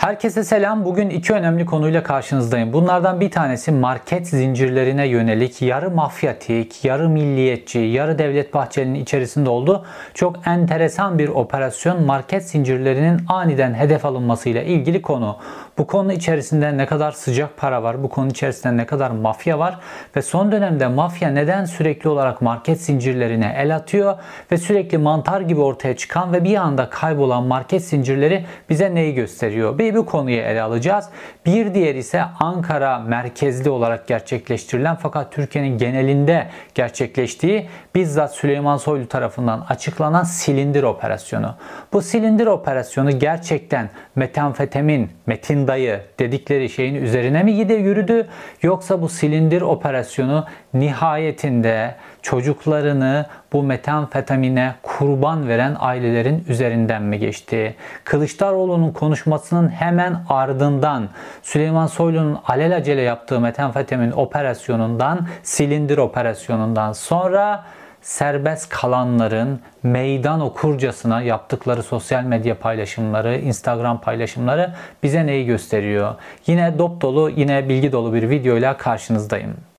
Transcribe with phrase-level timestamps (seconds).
[0.00, 0.84] Herkese selam.
[0.84, 2.72] Bugün iki önemli konuyla karşınızdayım.
[2.72, 9.84] Bunlardan bir tanesi market zincirlerine yönelik yarı mafyatik, yarı milliyetçi, yarı Devlet Bahçeli'nin içerisinde olduğu
[10.14, 15.36] çok enteresan bir operasyon market zincirlerinin aniden hedef alınmasıyla ilgili konu.
[15.78, 19.78] Bu konu içerisinde ne kadar sıcak para var, bu konu içerisinde ne kadar mafya var
[20.16, 24.18] ve son dönemde mafya neden sürekli olarak market zincirlerine el atıyor
[24.52, 29.78] ve sürekli mantar gibi ortaya çıkan ve bir anda kaybolan market zincirleri bize neyi gösteriyor?
[29.78, 31.08] Bir bu konuyu ele alacağız.
[31.46, 39.66] Bir diğer ise Ankara merkezli olarak gerçekleştirilen fakat Türkiye'nin genelinde gerçekleştiği bizzat Süleyman Soylu tarafından
[39.68, 41.54] açıklanan silindir operasyonu.
[41.92, 48.28] Bu silindir operasyonu gerçekten metamfetamin, metin dayı dedikleri şeyin üzerine mi gide yürüdü
[48.62, 57.74] yoksa bu silindir operasyonu nihayetinde çocuklarını bu metamfetamine kurban veren ailelerin üzerinden mi geçti?
[58.04, 61.08] Kılıçdaroğlu'nun konuşmasının hemen ardından
[61.42, 67.64] Süleyman Soylu'nun alelacele yaptığı metamfetamin operasyonundan, silindir operasyonundan sonra
[68.02, 76.14] serbest kalanların meydan okurcasına yaptıkları sosyal medya paylaşımları, Instagram paylaşımları bize neyi gösteriyor?
[76.46, 79.69] Yine dop dolu, yine bilgi dolu bir videoyla karşınızdayım.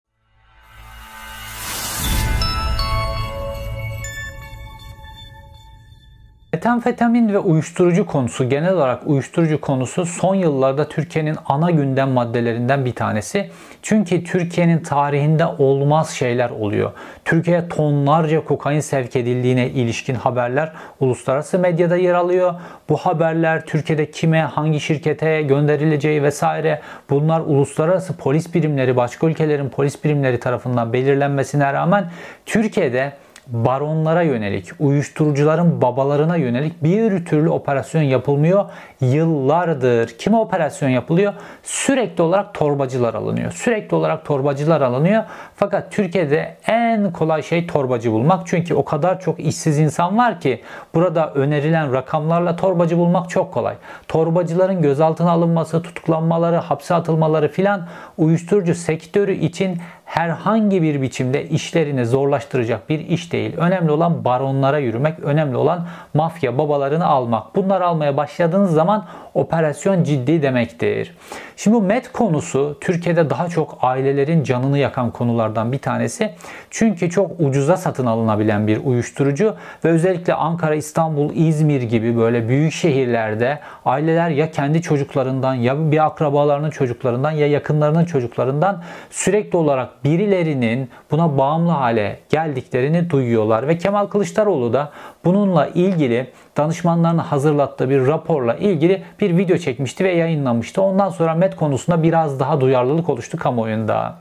[6.54, 12.96] Metamfetamin ve uyuşturucu konusu genel olarak uyuşturucu konusu son yıllarda Türkiye'nin ana gündem maddelerinden bir
[12.96, 13.50] tanesi.
[13.82, 16.92] Çünkü Türkiye'nin tarihinde olmaz şeyler oluyor.
[17.26, 22.54] Türkiye'ye tonlarca kokain sevk edildiğine ilişkin haberler uluslararası medyada yer alıyor.
[22.90, 30.04] Bu haberler Türkiye'de kime, hangi şirkete gönderileceği vesaire bunlar uluslararası polis birimleri, başka ülkelerin polis
[30.04, 32.12] birimleri tarafından belirlenmesine rağmen
[32.46, 33.14] Türkiye'de
[33.47, 38.66] baronlara yönelik, uyuşturucuların babalarına yönelik bir türlü operasyon yapılmıyor.
[39.02, 41.33] Yıllardır kime operasyon yapılıyor?
[41.64, 43.52] Sürekli olarak torbacılar alınıyor.
[43.52, 45.23] Sürekli olarak torbacılar alınıyor.
[45.56, 48.48] Fakat Türkiye'de en kolay şey torbacı bulmak.
[48.48, 50.61] Çünkü o kadar çok işsiz insan var ki
[50.93, 53.76] burada önerilen rakamlarla torbacı bulmak çok kolay.
[54.08, 57.87] Torbacıların gözaltına alınması, tutuklanmaları, hapse atılmaları filan
[58.17, 59.77] uyuşturucu sektörü için
[60.11, 63.58] herhangi bir biçimde işlerini zorlaştıracak bir iş değil.
[63.58, 67.55] Önemli olan baronlara yürümek, önemli olan mafya babalarını almak.
[67.55, 71.16] Bunları almaya başladığınız zaman operasyon ciddi demektir.
[71.55, 76.32] Şimdi bu MET konusu Türkiye'de daha çok ailelerin canını yakan konulardan bir tanesi.
[76.70, 79.55] Çünkü çok ucuza satın alınabilen bir uyuşturucu
[79.86, 86.05] ve özellikle Ankara, İstanbul, İzmir gibi böyle büyük şehirlerde aileler ya kendi çocuklarından ya bir
[86.05, 94.06] akrabalarının çocuklarından ya yakınlarının çocuklarından sürekli olarak birilerinin buna bağımlı hale geldiklerini duyuyorlar ve Kemal
[94.06, 94.92] Kılıçdaroğlu da
[95.26, 100.82] bununla ilgili danışmanların hazırlattığı bir raporla ilgili bir video çekmişti ve yayınlamıştı.
[100.82, 104.16] Ondan sonra met konusunda biraz daha duyarlılık oluştu kamuoyunda.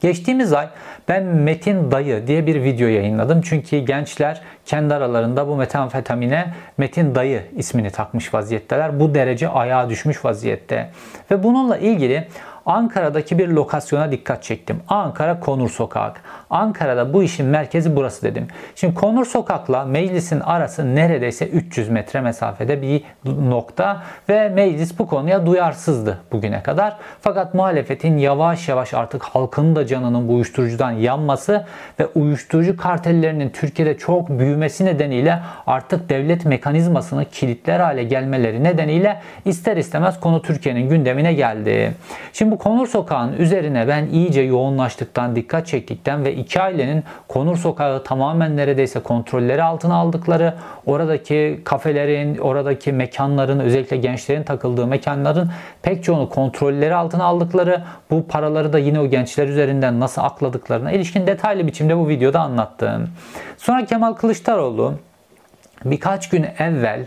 [0.00, 0.68] Geçtiğimiz ay
[1.08, 3.40] ben Metin Dayı diye bir video yayınladım.
[3.40, 9.00] Çünkü gençler kendi aralarında bu metamfetamine Metin Dayı ismini takmış vaziyetteler.
[9.00, 10.90] Bu derece ayağa düşmüş vaziyette.
[11.30, 12.28] Ve bununla ilgili
[12.66, 14.80] Ankara'daki bir lokasyona dikkat çektim.
[14.88, 16.20] Ankara Konur Sokak.
[16.50, 18.48] Ankara'da bu işin merkezi burası dedim.
[18.74, 25.46] Şimdi Konur Sokak'la meclisin arası neredeyse 300 metre mesafede bir nokta ve meclis bu konuya
[25.46, 26.96] duyarsızdı bugüne kadar.
[27.20, 31.66] Fakat muhalefetin yavaş yavaş artık halkın da canının bu uyuşturucudan yanması
[32.00, 39.76] ve uyuşturucu kartellerinin Türkiye'de çok büyümesi nedeniyle artık devlet mekanizmasını kilitler hale gelmeleri nedeniyle ister
[39.76, 41.94] istemez konu Türkiye'nin gündemine geldi.
[42.32, 48.04] Şimdi bu Konur Sokağı'nın üzerine ben iyice yoğunlaştıktan, dikkat çektikten ve iki ailenin Konur Sokağı
[48.04, 50.54] tamamen neredeyse kontrolleri altına aldıkları,
[50.86, 55.50] oradaki kafelerin, oradaki mekanların, özellikle gençlerin takıldığı mekanların
[55.82, 61.26] pek çoğunu kontrolleri altına aldıkları, bu paraları da yine o gençler üzerinden nasıl akladıklarına ilişkin
[61.26, 63.08] detaylı biçimde bu videoda anlattım.
[63.56, 64.94] Sonra Kemal Kılıçdaroğlu
[65.84, 67.06] birkaç gün evvel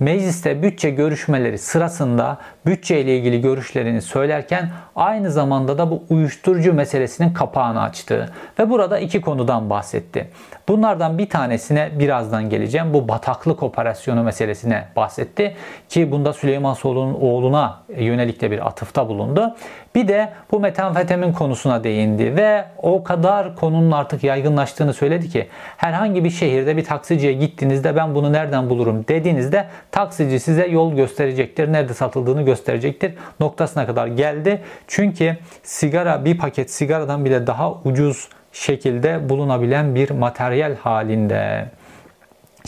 [0.00, 7.32] mecliste bütçe görüşmeleri sırasında bütçe ile ilgili görüşlerini söylerken aynı zamanda da bu uyuşturucu meselesinin
[7.32, 10.30] kapağını açtı ve burada iki konudan bahsetti.
[10.68, 12.94] Bunlardan bir tanesine birazdan geleceğim.
[12.94, 15.56] Bu bataklık operasyonu meselesine bahsetti
[15.88, 19.56] ki bunda Süleyman Soylu'nun oğluna yönelik de bir atıfta bulundu.
[19.94, 26.24] Bir de bu metamfetamin konusuna değindi ve o kadar konunun artık yaygınlaştığını söyledi ki herhangi
[26.24, 31.72] bir şehirde bir taksiciye gittiğinizde ben bunu nereden bulurum dediğinizde taksici size yol gösterecektir.
[31.72, 33.14] Nerede satıldığını gösterecektir.
[33.40, 34.60] Noktasına kadar geldi.
[34.86, 41.68] Çünkü sigara bir paket sigaradan bile daha ucuz şekilde bulunabilen bir materyal halinde.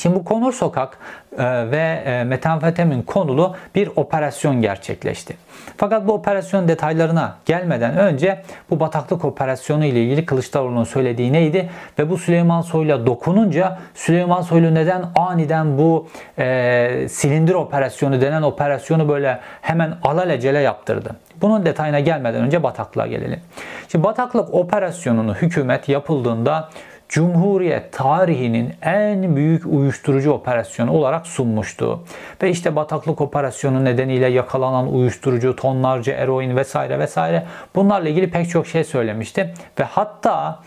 [0.01, 0.99] Şimdi bu Konur Sokak
[1.39, 5.37] e, ve e, metamfetamin konulu bir operasyon gerçekleşti.
[5.77, 11.71] Fakat bu operasyon detaylarına gelmeden önce bu bataklık operasyonu ile ilgili Kılıçdaroğlu'nun söylediği neydi?
[11.99, 16.09] Ve bu Süleyman Soylu'ya dokununca Süleyman Soylu neden aniden bu
[16.39, 21.17] e, silindir operasyonu denen operasyonu böyle hemen alelacele yaptırdı?
[21.43, 23.41] Bunun detayına gelmeden önce bataklığa gelelim.
[23.89, 26.69] Şimdi bataklık operasyonunu hükümet yapıldığında
[27.11, 32.05] Cumhuriyet tarihinin en büyük uyuşturucu operasyonu olarak sunmuştu.
[32.43, 38.67] Ve işte bataklık operasyonu nedeniyle yakalanan uyuşturucu, tonlarca eroin vesaire vesaire bunlarla ilgili pek çok
[38.67, 39.55] şey söylemişti.
[39.79, 40.63] Ve hatta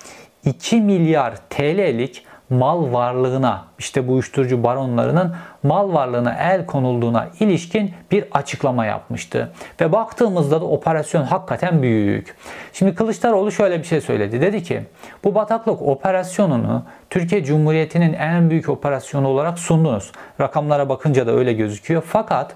[0.46, 8.26] 2 milyar TL'lik mal varlığına işte bu uyuşturucu baronlarının mal varlığına el konulduğuna ilişkin bir
[8.32, 9.52] açıklama yapmıştı.
[9.82, 12.36] Ve baktığımızda da operasyon hakikaten büyük.
[12.74, 14.42] Şimdi Kılıçdaroğlu şöyle bir şey söyledi.
[14.42, 14.84] Dedi ki
[15.24, 20.12] bu bataklık operasyonunu Türkiye Cumhuriyeti'nin en büyük operasyonu olarak sundunuz.
[20.42, 22.04] Rakamlara bakınca da öyle gözüküyor.
[22.08, 22.56] Fakat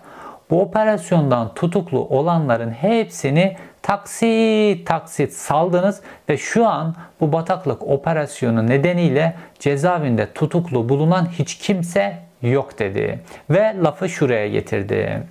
[0.49, 9.35] bu operasyondan tutuklu olanların hepsini taksit taksit saldınız ve şu an bu bataklık operasyonu nedeniyle
[9.59, 13.19] cezaevinde tutuklu bulunan hiç kimse yok dedi.
[13.49, 15.23] Ve lafı şuraya getirdi.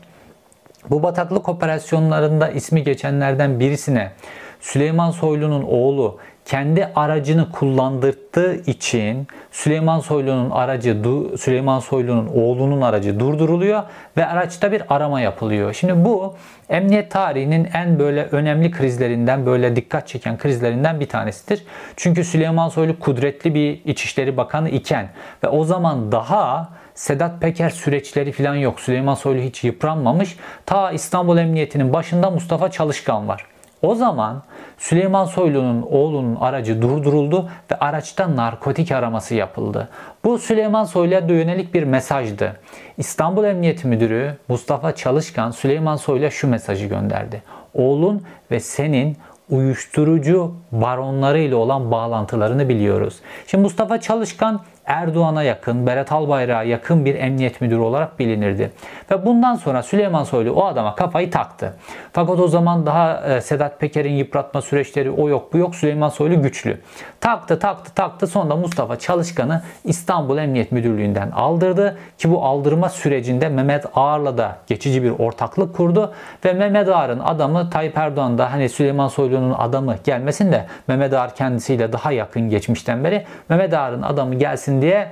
[0.91, 4.13] Bu bataklık operasyonlarında ismi geçenlerden birisine
[4.61, 10.97] Süleyman Soylu'nun oğlu kendi aracını kullandırdığı için Süleyman Soylu'nun aracı
[11.39, 13.83] Süleyman Soylu'nun oğlunun aracı durduruluyor
[14.17, 15.73] ve araçta bir arama yapılıyor.
[15.73, 16.35] Şimdi bu
[16.69, 21.65] emniyet tarihinin en böyle önemli krizlerinden böyle dikkat çeken krizlerinden bir tanesidir.
[21.97, 25.09] Çünkü Süleyman Soylu kudretli bir İçişleri Bakanı iken
[25.45, 28.81] ve o zaman daha Sedat Peker süreçleri falan yok.
[28.81, 30.37] Süleyman Soylu hiç yıpranmamış.
[30.67, 33.47] Ta İstanbul Emniyeti'nin başında Mustafa Çalışkan var.
[33.83, 34.43] O zaman
[34.79, 39.89] Süleyman Soylu'nun oğlunun aracı durduruldu ve araçta narkotik araması yapıldı.
[40.25, 42.57] Bu Süleyman Soylu'ya yönelik bir mesajdı.
[42.99, 47.43] İstanbul Emniyet Müdürü Mustafa Çalışkan Süleyman Soylu'ya şu mesajı gönderdi.
[47.75, 49.17] Oğlun ve senin
[49.51, 53.21] uyuşturucu baronları ile olan bağlantılarını biliyoruz.
[53.47, 58.71] Şimdi Mustafa Çalışkan Erdoğan'a yakın, Berat Albayrak'a yakın bir emniyet müdürü olarak bilinirdi.
[59.11, 61.75] Ve bundan sonra Süleyman Soylu o adama kafayı taktı.
[62.13, 66.43] Fakat o zaman daha e, Sedat Peker'in yıpratma süreçleri o yok bu yok Süleyman Soylu
[66.43, 66.81] güçlü.
[67.21, 71.99] Taktı taktı taktı sonra Mustafa Çalışkan'ı İstanbul Emniyet Müdürlüğü'nden aldırdı.
[72.19, 76.13] Ki bu aldırma sürecinde Mehmet Ağar'la da geçici bir ortaklık kurdu.
[76.45, 81.35] Ve Mehmet Ağar'ın adamı Tayyip Erdoğan da hani Süleyman Soylu'nun adamı gelmesin de Mehmet Ağar
[81.35, 85.09] kendisiyle daha yakın geçmişten beri Mehmet Ağar'ın adamı gelsin diye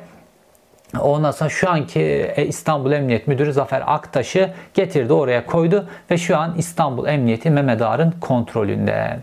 [1.01, 2.01] Ondan sonra şu anki
[2.37, 7.83] e, İstanbul Emniyet Müdürü Zafer Aktaş'ı getirdi oraya koydu ve şu an İstanbul Emniyeti Mehmet
[7.83, 9.19] Ağar'ın kontrolünde.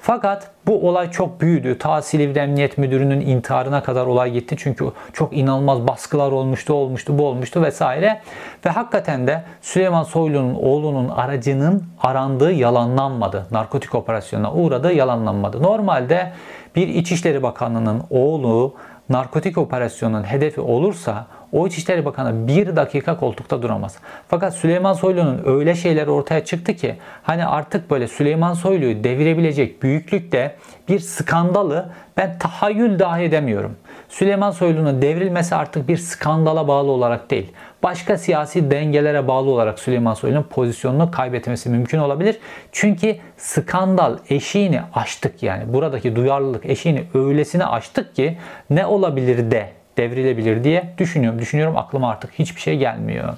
[0.00, 1.78] Fakat bu olay çok büyüdü.
[1.78, 4.56] Ta Silivri Emniyet Müdürü'nün intiharına kadar olay gitti.
[4.58, 8.20] Çünkü çok inanılmaz baskılar olmuştu, olmuştu, bu olmuştu vesaire.
[8.66, 13.46] Ve hakikaten de Süleyman Soylu'nun oğlunun aracının arandığı yalanlanmadı.
[13.50, 15.62] Narkotik operasyonuna uğradığı yalanlanmadı.
[15.62, 16.32] Normalde
[16.76, 18.74] bir İçişleri Bakanı'nın oğlu
[19.08, 23.96] narkotik operasyonun hedefi olursa o İçişleri Bakanı bir dakika koltukta duramaz.
[24.28, 30.56] Fakat Süleyman Soylu'nun öyle şeyler ortaya çıktı ki hani artık böyle Süleyman Soylu'yu devirebilecek büyüklükte
[30.88, 33.76] bir skandalı ben tahayyül dahi edemiyorum.
[34.08, 37.52] Süleyman Soylu'nun devrilmesi artık bir skandala bağlı olarak değil.
[37.82, 42.38] Başka siyasi dengelere bağlı olarak Süleyman Soylu'nun pozisyonunu kaybetmesi mümkün olabilir.
[42.72, 45.72] Çünkü skandal eşiğini aştık yani.
[45.72, 48.38] Buradaki duyarlılık eşiğini öylesine aştık ki
[48.70, 51.38] ne olabilir de devrilebilir diye düşünüyorum.
[51.38, 53.34] Düşünüyorum aklıma artık hiçbir şey gelmiyor.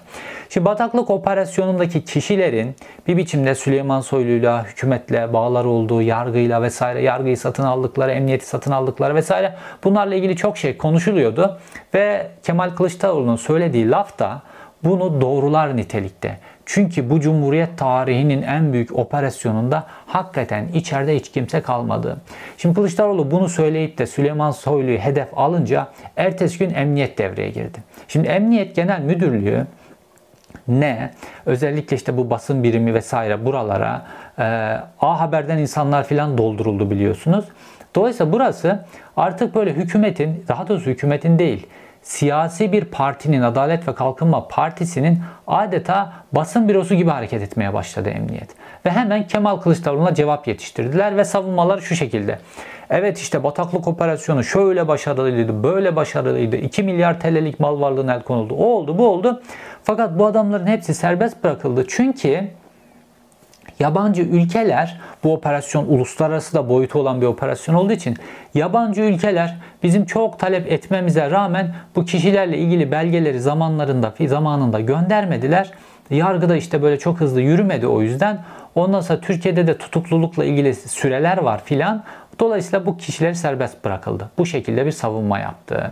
[0.50, 2.76] Şimdi bataklık operasyonundaki kişilerin
[3.06, 9.14] bir biçimde Süleyman Soylu'yla, hükümetle bağlar olduğu, yargıyla vesaire, yargıyı satın aldıkları, emniyeti satın aldıkları
[9.14, 11.58] vesaire bunlarla ilgili çok şey konuşuluyordu.
[11.94, 14.42] Ve Kemal Kılıçdaroğlu'nun söylediği laf da
[14.84, 16.38] bunu doğrular nitelikte.
[16.72, 22.16] Çünkü bu Cumhuriyet tarihinin en büyük operasyonunda hakikaten içeride hiç kimse kalmadı.
[22.58, 27.78] Şimdi Kılıçdaroğlu bunu söyleyip de Süleyman Soylu'yu hedef alınca ertesi gün emniyet devreye girdi.
[28.08, 29.66] Şimdi Emniyet Genel Müdürlüğü
[30.68, 31.10] ne?
[31.46, 34.06] Özellikle işte bu basın birimi vesaire buralara
[34.38, 34.42] e,
[35.00, 37.44] A Haber'den insanlar filan dolduruldu biliyorsunuz.
[37.94, 38.84] Dolayısıyla burası
[39.16, 41.66] artık böyle hükümetin, daha doğrusu hükümetin değil,
[42.02, 48.50] siyasi bir partinin, Adalet ve Kalkınma Partisi'nin adeta basın bürosu gibi hareket etmeye başladı emniyet.
[48.87, 52.38] Ve hemen Kemal Kılıçdaroğlu'na cevap yetiştirdiler ve savunmalar şu şekilde.
[52.90, 56.57] Evet işte bataklık operasyonu şöyle başarılıydı, böyle başarılıydı.
[56.57, 58.54] 2 milyar TL'lik mal varlığına el konuldu.
[58.54, 59.42] O oldu, bu oldu.
[59.83, 61.85] Fakat bu adamların hepsi serbest bırakıldı.
[61.88, 62.49] Çünkü
[63.80, 68.16] yabancı ülkeler bu operasyon uluslararası da boyutu olan bir operasyon olduğu için
[68.54, 75.70] yabancı ülkeler bizim çok talep etmemize rağmen bu kişilerle ilgili belgeleri zamanlarında zamanında göndermediler.
[76.10, 78.38] Yargıda işte böyle çok hızlı yürümedi o yüzden.
[78.75, 82.04] Ondan sonra Türkiye'de de tutuklulukla ilgili süreler var filan.
[82.40, 84.30] Dolayısıyla bu kişiler serbest bırakıldı.
[84.38, 85.90] Bu şekilde bir savunma yaptı.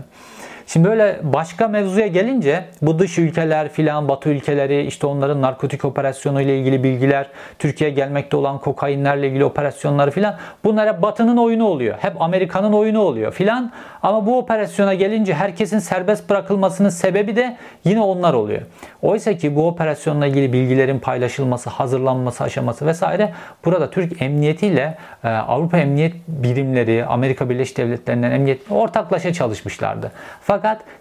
[0.68, 6.42] Şimdi böyle başka mevzuya gelince bu dış ülkeler filan batı ülkeleri işte onların narkotik operasyonu
[6.42, 7.26] ile ilgili bilgiler,
[7.58, 11.96] Türkiye gelmekte olan kokainlerle ilgili operasyonları filan bunlar hep batının oyunu oluyor.
[11.98, 13.72] Hep Amerika'nın oyunu oluyor filan.
[14.02, 18.62] Ama bu operasyona gelince herkesin serbest bırakılmasının sebebi de yine onlar oluyor.
[19.02, 23.32] Oysa ki bu operasyonla ilgili bilgilerin paylaşılması, hazırlanması aşaması vesaire
[23.64, 30.12] burada Türk emniyetiyle e, Avrupa Emniyet Birimleri, Amerika Birleşik Devletleri'nden emniyet ortaklaşa çalışmışlardı.
[30.40, 30.57] Fakat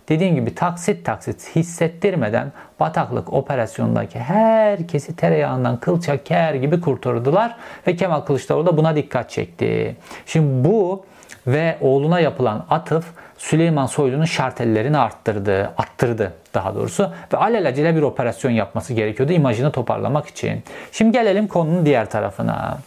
[0.09, 7.55] dediğim gibi taksit taksit hissettirmeden bataklık operasyonundaki herkesi tereyağından kıl çeker gibi kurtardılar
[7.87, 9.95] ve Kemal Kılıçdaroğlu da buna dikkat çekti.
[10.25, 11.05] Şimdi bu
[11.47, 13.05] ve oğluna yapılan atıf
[13.37, 20.27] Süleyman Soylu'nun şartellerini arttırdı, attırdı daha doğrusu ve alelacele bir operasyon yapması gerekiyordu imajını toparlamak
[20.27, 20.63] için.
[20.91, 22.77] Şimdi gelelim konunun diğer tarafına.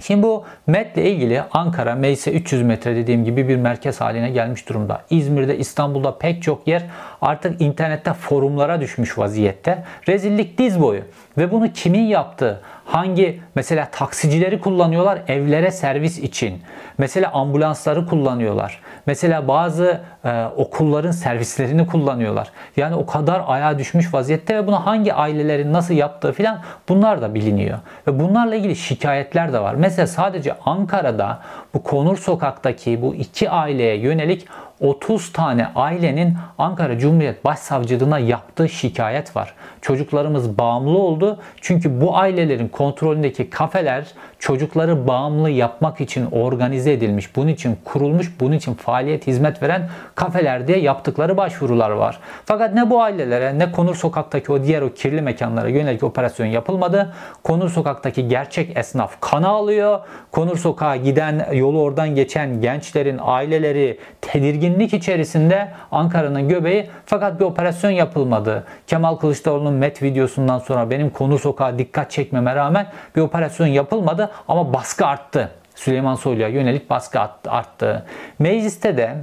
[0.00, 4.68] Şimdi bu MET ile ilgili Ankara Meyse 300 metre dediğim gibi bir merkez haline gelmiş
[4.68, 5.02] durumda.
[5.10, 6.82] İzmir'de, İstanbul'da pek çok yer
[7.22, 9.84] artık internette forumlara düşmüş vaziyette.
[10.08, 11.02] Rezillik diz boyu.
[11.38, 16.62] Ve bunu kimin yaptığı, hangi mesela taksicileri kullanıyorlar evlere servis için.
[16.98, 18.80] Mesela ambulansları kullanıyorlar.
[19.06, 22.50] Mesela bazı e, okulların servislerini kullanıyorlar.
[22.76, 27.34] Yani o kadar ayağa düşmüş vaziyette ve bunu hangi ailelerin nasıl yaptığı filan bunlar da
[27.34, 27.78] biliniyor.
[28.06, 29.74] Ve bunlarla ilgili şikayetler de var.
[29.74, 31.40] Mesela sadece Ankara'da
[31.74, 34.46] bu Konur Sokak'taki bu iki aileye yönelik
[34.80, 39.54] 30 tane ailenin Ankara Cumhuriyet Başsavcılığına yaptığı şikayet var.
[39.80, 41.38] Çocuklarımız bağımlı oldu.
[41.60, 44.06] Çünkü bu ailelerin kontrolündeki kafeler
[44.40, 50.68] çocukları bağımlı yapmak için organize edilmiş, bunun için kurulmuş, bunun için faaliyet hizmet veren kafeler
[50.68, 52.18] diye yaptıkları başvurular var.
[52.44, 57.12] Fakat ne bu ailelere ne Konur Sokak'taki o diğer o kirli mekanlara yönelik operasyon yapılmadı.
[57.44, 60.00] Konur Sokak'taki gerçek esnaf kana alıyor.
[60.32, 67.90] Konur Sokak'a giden, yolu oradan geçen gençlerin aileleri tedirginlik içerisinde Ankara'nın göbeği fakat bir operasyon
[67.90, 68.64] yapılmadı.
[68.86, 74.72] Kemal Kılıçdaroğlu'nun met videosundan sonra benim Konur Sokak'a dikkat çekmeme rağmen bir operasyon yapılmadı ama
[74.72, 75.50] baskı arttı.
[75.74, 78.06] Süleyman Soylu'ya yönelik baskı arttı.
[78.38, 79.16] Mecliste de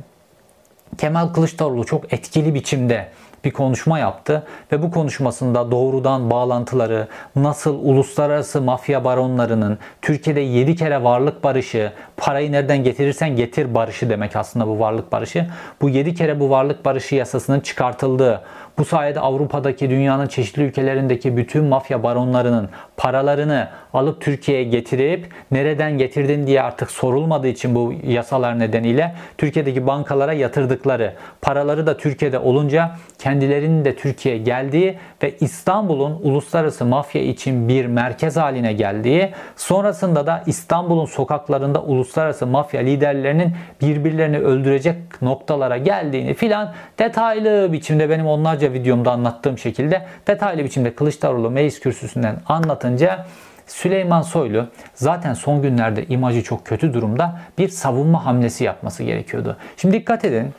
[0.97, 3.07] Kemal Kılıçdaroğlu çok etkili biçimde
[3.45, 11.03] bir konuşma yaptı ve bu konuşmasında doğrudan bağlantıları nasıl uluslararası mafya baronlarının Türkiye'de 7 kere
[11.03, 15.45] varlık barışı, parayı nereden getirirsen getir barışı demek aslında bu varlık barışı.
[15.81, 18.41] Bu 7 kere bu varlık barışı yasasının çıkartıldığı,
[18.77, 26.47] bu sayede Avrupa'daki dünyanın çeşitli ülkelerindeki bütün mafya baronlarının paralarını alıp Türkiye'ye getirip nereden getirdin
[26.47, 33.85] diye artık sorulmadığı için bu yasalar nedeniyle Türkiye'deki bankalara yatırdıkları paraları da Türkiye'de olunca kendilerinin
[33.85, 41.05] de Türkiye'ye geldiği ve İstanbul'un uluslararası mafya için bir merkez haline geldiği sonrasında da İstanbul'un
[41.05, 49.57] sokaklarında uluslararası mafya liderlerinin birbirlerini öldürecek noktalara geldiğini filan detaylı biçimde benim onlarca videomda anlattığım
[49.57, 53.25] şekilde detaylı biçimde Kılıçdaroğlu meclis kürsüsünden anlatınca
[53.67, 59.57] Süleyman Soylu zaten son günlerde imajı çok kötü durumda bir savunma hamlesi yapması gerekiyordu.
[59.77, 60.53] Şimdi dikkat edin.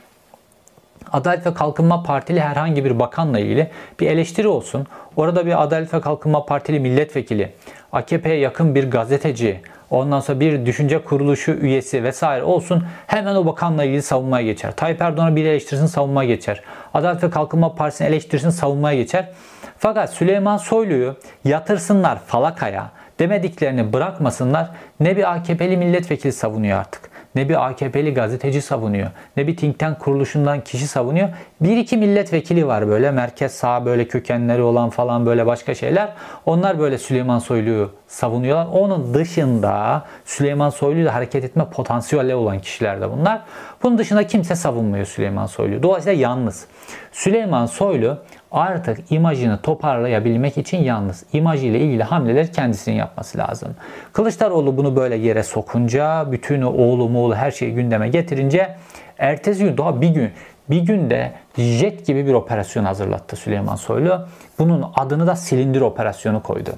[1.13, 4.87] Adalet ve Kalkınma Partili herhangi bir bakanla ilgili bir eleştiri olsun.
[5.15, 7.51] Orada bir Adalet ve Kalkınma Partili milletvekili,
[7.91, 13.83] AKP'ye yakın bir gazeteci, ondan sonra bir düşünce kuruluşu üyesi vesaire olsun hemen o bakanla
[13.83, 14.75] ilgili savunmaya geçer.
[14.75, 16.61] Tayyip Erdoğan'a bir eleştirisini savunmaya geçer.
[16.93, 19.29] Adalet ve Kalkınma Partisi'nin eleştirisini savunmaya geçer.
[19.77, 27.67] Fakat Süleyman Soylu'yu yatırsınlar falakaya demediklerini bırakmasınlar ne bir AKP'li milletvekili savunuyor artık ne bir
[27.67, 29.07] AKP'li gazeteci savunuyor,
[29.37, 31.29] ne bir think tank kuruluşundan kişi savunuyor.
[31.61, 36.13] Bir iki milletvekili var böyle merkez sağ böyle kökenleri olan falan böyle başka şeyler.
[36.45, 38.65] Onlar böyle Süleyman Soylu'yu savunuyorlar.
[38.65, 43.41] Onun dışında Süleyman Soylu ile hareket etme potansiyeli olan kişiler de bunlar.
[43.83, 45.83] Bunun dışında kimse savunmuyor Süleyman Soylu.
[45.83, 46.65] Dolayısıyla yalnız.
[47.11, 48.17] Süleyman Soylu
[48.51, 53.75] artık imajını toparlayabilmek için yalnız imajıyla ilgili hamleler kendisinin yapması lazım.
[54.13, 58.75] Kılıçdaroğlu bunu böyle yere sokunca, bütün oğlu moğlu her şeyi gündeme getirince
[59.17, 60.31] ertesi gün daha bir gün
[60.69, 64.27] bir günde jet gibi bir operasyon hazırlattı Süleyman Soylu.
[64.59, 66.71] Bunun adını da silindir operasyonu koydu.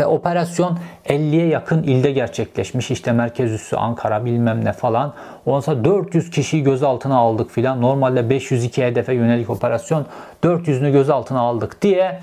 [0.00, 2.90] Ve operasyon 50'ye yakın ilde gerçekleşmiş.
[2.90, 5.14] İşte merkez üssü Ankara bilmem ne falan.
[5.44, 7.82] Sonra 400 kişiyi gözaltına aldık filan.
[7.82, 10.06] Normalde 502 hedefe yönelik operasyon
[10.44, 12.20] 400'ünü gözaltına aldık diye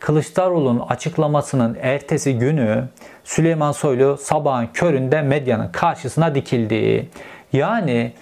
[0.00, 2.84] Kılıçdaroğlu'nun açıklamasının ertesi günü
[3.24, 7.08] Süleyman Soylu sabahın köründe medyanın karşısına dikildi.
[7.52, 8.12] Yani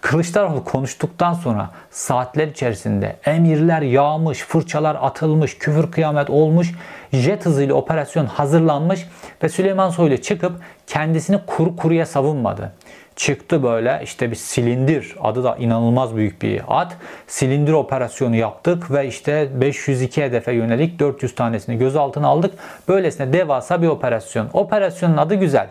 [0.00, 6.72] Kılıçdaroğlu konuştuktan sonra saatler içerisinde emirler yağmış, fırçalar atılmış, küfür kıyamet olmuş,
[7.20, 9.06] jet hızıyla operasyon hazırlanmış
[9.42, 10.52] ve Süleyman Soylu çıkıp
[10.86, 12.72] kendisini kuru kuruya savunmadı.
[13.16, 16.96] Çıktı böyle işte bir silindir adı da inanılmaz büyük bir at.
[17.26, 22.54] Silindir operasyonu yaptık ve işte 502 hedefe yönelik 400 tanesini gözaltına aldık.
[22.88, 24.48] Böylesine devasa bir operasyon.
[24.52, 25.68] Operasyonun adı güzel.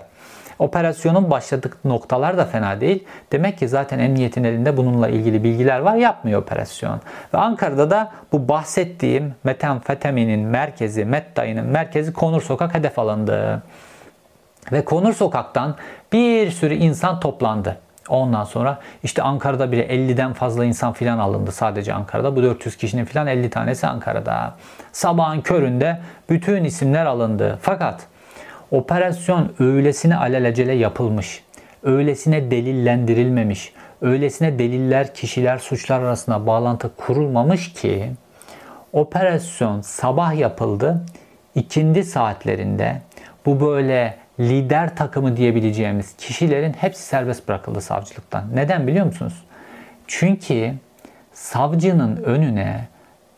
[0.60, 3.04] Operasyonun başladık noktalar da fena değil.
[3.32, 5.96] Demek ki zaten emniyetin elinde bununla ilgili bilgiler var.
[5.96, 7.00] Yapmıyor operasyon.
[7.34, 13.64] Ve Ankara'da da bu bahsettiğim metamfetaminin merkezi, Mettay'ın merkezi Konur Sokak hedef alındı.
[14.72, 15.76] Ve Konur Sokak'tan
[16.12, 17.78] bir sürü insan toplandı.
[18.10, 22.36] Ondan sonra işte Ankara'da bile 50'den fazla insan filan alındı sadece Ankara'da.
[22.36, 24.56] Bu 400 kişinin filan 50 tanesi Ankara'da.
[24.92, 27.60] Sabahın köründe bütün isimler alındı.
[27.62, 28.08] Fakat
[28.76, 31.44] operasyon öylesine alelacele yapılmış,
[31.84, 38.12] öylesine delillendirilmemiş, öylesine deliller, kişiler, suçlar arasında bağlantı kurulmamış ki
[38.94, 41.06] operasyon sabah yapıldı.
[41.56, 43.02] ikindi saatlerinde
[43.46, 48.44] bu böyle lider takımı diyebileceğimiz kişilerin hepsi serbest bırakıldı savcılıktan.
[48.54, 49.44] Neden biliyor musunuz?
[50.08, 50.74] Çünkü
[51.34, 52.88] savcının önüne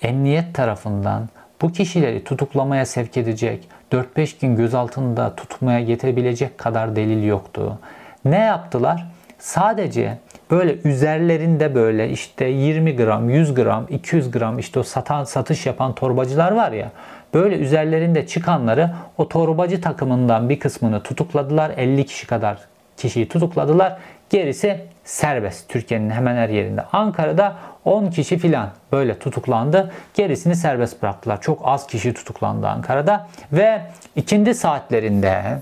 [0.02, 1.30] emniyet tarafından
[1.62, 7.80] bu kişileri tutuklamaya sevk edecek, 4-5 gün gözaltında tutmaya getirebilecek kadar delil yoktu.
[8.26, 9.06] Ne yaptılar?
[9.40, 10.18] Sadece
[10.52, 15.96] böyle üzerlerinde böyle işte 20 gram, 100 gram, 200 gram işte o satan satış yapan
[15.96, 16.92] torbacılar var ya.
[17.34, 21.72] Böyle üzerlerinde çıkanları o torbacı takımından bir kısmını tutukladılar.
[21.78, 22.58] 50 kişi kadar
[22.98, 23.98] kişiyi tutukladılar.
[24.30, 26.82] Gerisi serbest Türkiye'nin hemen her yerinde.
[26.92, 27.56] Ankara'da
[27.88, 29.92] 10 kişi filan böyle tutuklandı.
[30.14, 31.42] Gerisini serbest bıraktılar.
[31.42, 33.28] Çok az kişi tutuklandı Ankara'da.
[33.52, 33.82] Ve
[34.16, 35.62] ikindi saatlerinde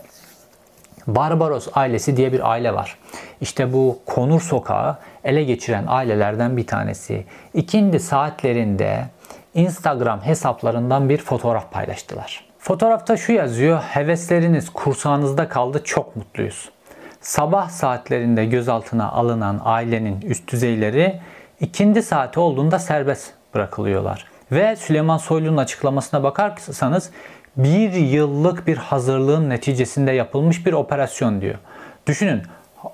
[1.08, 2.98] Barbaros ailesi diye bir aile var.
[3.42, 7.26] İşte bu Konur Sokağı ele geçiren ailelerden bir tanesi.
[7.54, 9.06] İkindi saatlerinde
[9.54, 12.46] Instagram hesaplarından bir fotoğraf paylaştılar.
[12.60, 13.82] Fotoğrafta şu yazıyor.
[13.82, 16.70] Hevesleriniz kursağınızda kaldı çok mutluyuz.
[17.22, 21.20] Sabah saatlerinde gözaltına alınan ailenin üst düzeyleri
[21.60, 24.26] ikindi saati olduğunda serbest bırakılıyorlar.
[24.52, 27.10] Ve Süleyman Soylu'nun açıklamasına bakarsanız
[27.58, 31.56] bir yıllık bir hazırlığın neticesinde yapılmış bir operasyon diyor.
[32.08, 32.42] Düşünün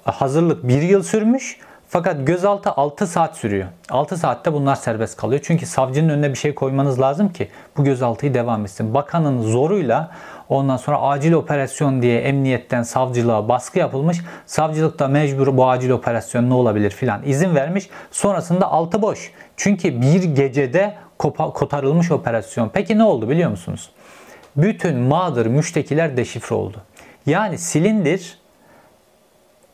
[0.03, 3.67] hazırlık bir yıl sürmüş fakat gözaltı 6 saat sürüyor.
[3.89, 5.41] 6 saatte bunlar serbest kalıyor.
[5.43, 8.93] Çünkü savcının önüne bir şey koymanız lazım ki bu gözaltıyı devam etsin.
[8.93, 10.11] Bakanın zoruyla
[10.55, 14.21] ondan sonra acil operasyon diye emniyetten savcılığa baskı yapılmış.
[14.45, 17.89] Savcılık da mecbur bu acil operasyon ne olabilir filan izin vermiş.
[18.11, 19.31] Sonrasında altı boş.
[19.57, 22.69] Çünkü bir gecede kotarılmış operasyon.
[22.73, 23.91] Peki ne oldu biliyor musunuz?
[24.57, 26.77] Bütün mağdur müştekiler deşifre oldu.
[27.25, 28.37] Yani silindir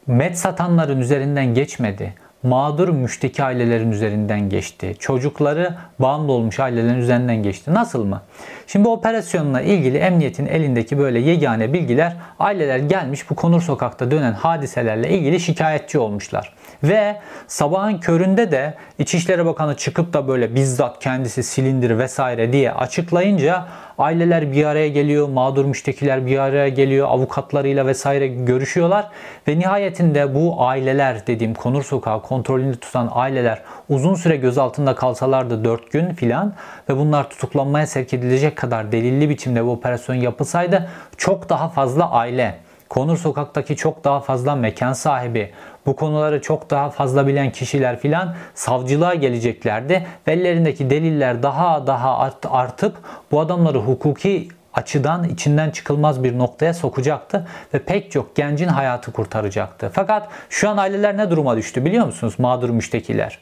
[0.07, 2.13] met satanların üzerinden geçmedi.
[2.47, 4.95] Mağdur müşteki ailelerin üzerinden geçti.
[4.99, 7.73] Çocukları bağımlı olmuş ailelerin üzerinden geçti.
[7.73, 8.21] Nasıl mı?
[8.67, 15.09] Şimdi operasyonla ilgili emniyetin elindeki böyle yegane bilgiler aileler gelmiş bu Konur Sokak'ta dönen hadiselerle
[15.09, 16.53] ilgili şikayetçi olmuşlar.
[16.83, 23.67] Ve sabahın köründe de İçişleri Bakanı çıkıp da böyle bizzat kendisi silindir vesaire diye açıklayınca
[23.97, 29.07] aileler bir araya geliyor, mağdur müştekiler bir araya geliyor, avukatlarıyla vesaire görüşüyorlar.
[29.47, 35.91] Ve nihayetinde bu aileler dediğim Konur Sokağı kontrolünde tutan aileler uzun süre gözaltında kalsalardı 4
[35.91, 36.53] gün filan
[36.89, 42.66] ve bunlar tutuklanmaya sevk edilecek kadar delilli biçimde bu operasyon yapılsaydı çok daha fazla aile
[42.89, 45.51] Konur Sokak'taki çok daha fazla mekan sahibi,
[45.85, 50.07] bu konuları çok daha fazla bilen kişiler filan savcılığa geleceklerdi.
[50.27, 52.95] Ellerindeki deliller daha daha art, artıp
[53.31, 59.91] bu adamları hukuki açıdan içinden çıkılmaz bir noktaya sokacaktı ve pek çok gencin hayatı kurtaracaktı.
[59.93, 62.35] Fakat şu an aileler ne duruma düştü biliyor musunuz?
[62.37, 63.39] Mağdur müştekiler.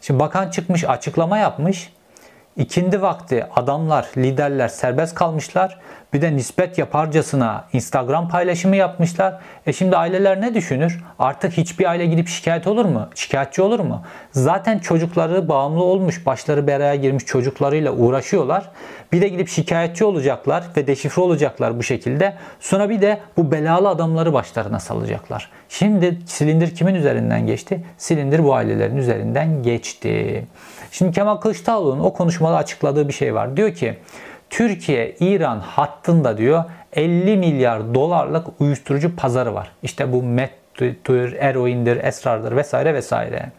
[0.00, 1.92] Şimdi bakan çıkmış açıklama yapmış.
[2.56, 5.78] İkindi vakti adamlar, liderler serbest kalmışlar.
[6.12, 9.40] Bir de nispet yaparcasına Instagram paylaşımı yapmışlar.
[9.66, 11.04] E şimdi aileler ne düşünür?
[11.18, 13.08] Artık hiçbir aile gidip şikayet olur mu?
[13.14, 14.02] Şikayetçi olur mu?
[14.32, 18.70] Zaten çocukları bağımlı olmuş, başları belaya girmiş çocuklarıyla uğraşıyorlar.
[19.12, 22.34] Bir de gidip şikayetçi olacaklar ve deşifre olacaklar bu şekilde.
[22.60, 25.50] Sonra bir de bu belalı adamları başlarına salacaklar.
[25.68, 27.84] Şimdi silindir kimin üzerinden geçti?
[27.98, 30.46] Silindir bu ailelerin üzerinden geçti.
[30.92, 33.56] Şimdi Kemal Kılıçdaroğlu'nun o konuşmada açıkladığı bir şey var.
[33.56, 33.98] Diyor ki
[34.50, 39.70] Türkiye-İran hattında diyor 50 milyar dolarlık uyuşturucu pazarı var.
[39.82, 43.50] İşte bu mettur, eroindir, esrardır vesaire vesaire.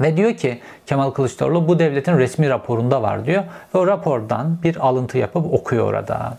[0.00, 3.44] Ve diyor ki Kemal Kılıçdaroğlu bu devletin resmi raporunda var diyor.
[3.74, 6.38] Ve o rapordan bir alıntı yapıp okuyor orada.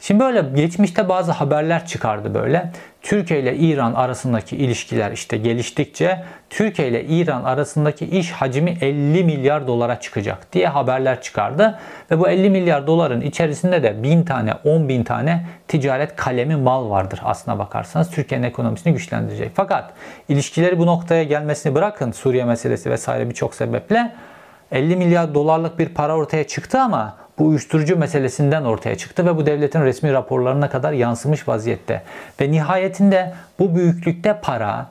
[0.00, 2.72] Şimdi böyle geçmişte bazı haberler çıkardı böyle.
[3.02, 9.66] Türkiye ile İran arasındaki ilişkiler işte geliştikçe Türkiye ile İran arasındaki iş hacmi 50 milyar
[9.66, 11.78] dolara çıkacak diye haberler çıkardı.
[12.10, 16.90] Ve bu 50 milyar doların içerisinde de 1000 tane 10 bin tane ticaret kalemi mal
[16.90, 18.10] vardır aslına bakarsanız.
[18.10, 19.50] Türkiye'nin ekonomisini güçlendirecek.
[19.54, 19.92] Fakat
[20.28, 24.12] ilişkileri bu noktaya gelmesini bırakın Suriye meselesi vesaire birçok sebeple
[24.72, 29.46] 50 milyar dolarlık bir para ortaya çıktı ama bu uyuşturucu meselesinden ortaya çıktı ve bu
[29.46, 32.02] devletin resmi raporlarına kadar yansımış vaziyette.
[32.40, 34.86] Ve nihayetinde bu büyüklükte para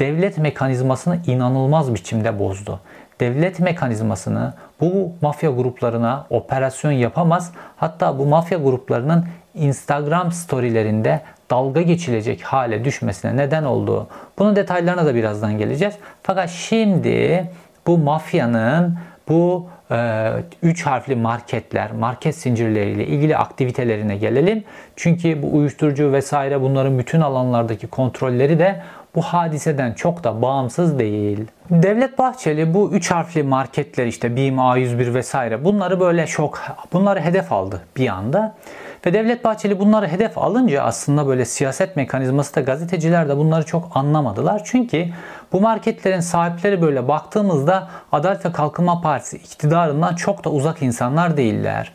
[0.00, 2.80] devlet mekanizmasını inanılmaz biçimde bozdu.
[3.20, 7.52] Devlet mekanizmasını bu mafya gruplarına operasyon yapamaz.
[7.76, 14.06] Hatta bu mafya gruplarının Instagram storylerinde dalga geçilecek hale düşmesine neden oldu.
[14.38, 15.94] Bunun detaylarına da birazdan geleceğiz.
[16.22, 17.50] Fakat şimdi
[17.86, 20.30] bu mafyanın bu e,
[20.62, 24.64] üç harfli marketler, market zincirleriyle ilgili aktivitelerine gelelim.
[24.96, 28.82] Çünkü bu uyuşturucu vesaire bunların bütün alanlardaki kontrolleri de
[29.14, 31.46] bu hadiseden çok da bağımsız değil.
[31.70, 37.52] Devlet Bahçeli bu üç harfli marketler işte BİM, A101 vesaire bunları böyle çok bunları hedef
[37.52, 38.56] aldı bir anda.
[39.06, 43.96] Ve Devlet Bahçeli bunları hedef alınca aslında böyle siyaset mekanizması da gazeteciler de bunları çok
[43.96, 44.62] anlamadılar.
[44.64, 45.06] Çünkü
[45.52, 51.92] bu marketlerin sahipleri böyle baktığımızda Adalet ve Kalkınma Partisi iktidarından çok da uzak insanlar değiller.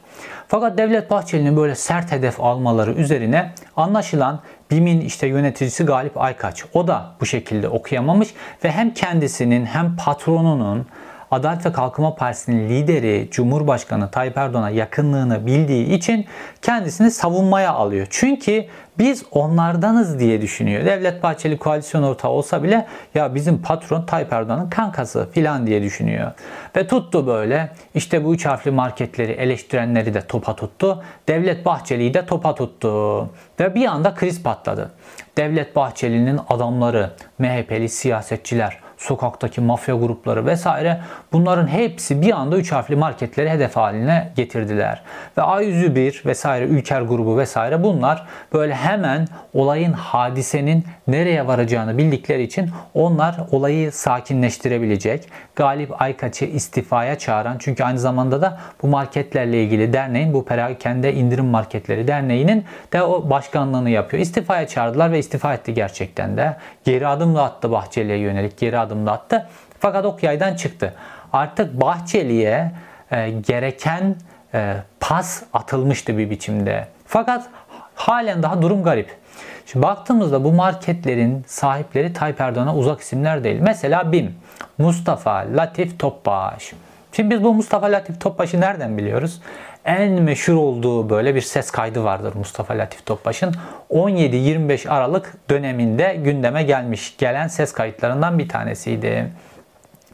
[0.47, 4.39] Fakat Devlet Bahçeli'nin böyle sert hedef almaları üzerine anlaşılan
[4.71, 10.85] BİM'in işte yöneticisi Galip Aykaç o da bu şekilde okuyamamış ve hem kendisinin hem patronunun
[11.31, 16.25] Adalet ve Kalkınma Partisi'nin lideri Cumhurbaşkanı Tayyip Erdoğan'a yakınlığını bildiği için
[16.61, 18.07] kendisini savunmaya alıyor.
[18.09, 18.65] Çünkü
[18.99, 20.85] biz onlardanız diye düşünüyor.
[20.85, 26.31] Devlet Bahçeli koalisyon ortağı olsa bile ya bizim patron Tayyip Erdoğan'ın kankası filan diye düşünüyor.
[26.75, 31.03] Ve tuttu böyle işte bu üç harfli marketleri eleştirenleri de topa tuttu.
[31.27, 33.21] Devlet Bahçeli'yi de topa tuttu.
[33.59, 34.91] Ve bir anda kriz patladı.
[35.37, 41.01] Devlet Bahçeli'nin adamları, MHP'li siyasetçiler, sokaktaki mafya grupları vesaire
[41.33, 45.01] bunların hepsi bir anda üç harfli marketleri hedef haline getirdiler.
[45.37, 52.69] Ve A101 vesaire Ülker grubu vesaire bunlar böyle hemen olayın hadisenin nereye varacağını bildikleri için
[52.93, 55.29] onlar olayı sakinleştirebilecek.
[55.55, 61.45] Galip Aykaç'ı istifaya çağıran çünkü aynı zamanda da bu marketlerle ilgili derneğin bu perakende indirim
[61.45, 64.21] marketleri derneğinin de o başkanlığını yapıyor.
[64.21, 66.57] İstifaya çağırdılar ve istifa etti gerçekten de.
[66.83, 69.47] Geri adım da attı Bahçeli'ye yönelik geri adımda attı.
[69.79, 70.93] Fakat ok yaydan çıktı.
[71.33, 72.71] Artık Bahçeli'ye
[73.11, 74.15] e, gereken
[74.53, 76.87] e, pas atılmıştı bir biçimde.
[77.05, 77.47] Fakat
[77.95, 79.17] halen daha durum garip.
[79.65, 83.59] Şimdi baktığımızda bu marketlerin sahipleri Tayyip Erdoğan'a uzak isimler değil.
[83.61, 84.35] Mesela BİM,
[84.77, 86.73] Mustafa Latif Topbaş.
[87.11, 89.41] Şimdi biz bu Mustafa Latif Topbaş'ı nereden biliyoruz?
[89.85, 93.55] En meşhur olduğu böyle bir ses kaydı vardır Mustafa Latif Topbaş'ın.
[93.89, 99.31] 17-25 Aralık döneminde gündeme gelmiş gelen ses kayıtlarından bir tanesiydi.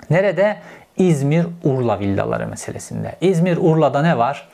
[0.10, 0.57] Nerede?
[0.97, 3.15] İzmir Urla villaları meselesinde.
[3.21, 4.49] İzmir Urla'da ne var?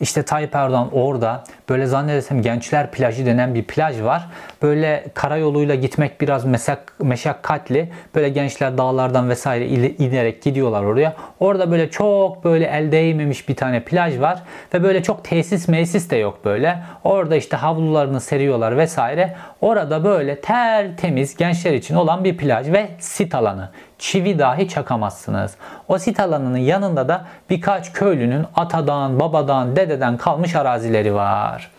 [0.00, 4.26] İşte Tayyip Erdoğan orada böyle zannedersem Gençler Plajı denen bir plaj var.
[4.62, 7.88] Böyle karayoluyla gitmek biraz mesak, meşakkatli.
[8.14, 11.14] Böyle gençler dağlardan vesaire inerek gidiyorlar oraya.
[11.40, 14.42] Orada böyle çok böyle el değmemiş bir tane plaj var.
[14.74, 16.78] Ve böyle çok tesis mesis de yok böyle.
[17.04, 19.36] Orada işte havlularını seriyorlar vesaire.
[19.60, 25.54] Orada böyle tertemiz gençler için olan bir plaj ve sit alanı çivi dahi çakamazsınız.
[25.88, 31.70] O sit alanının yanında da birkaç köylünün atadan, babadan, dededen kalmış arazileri var.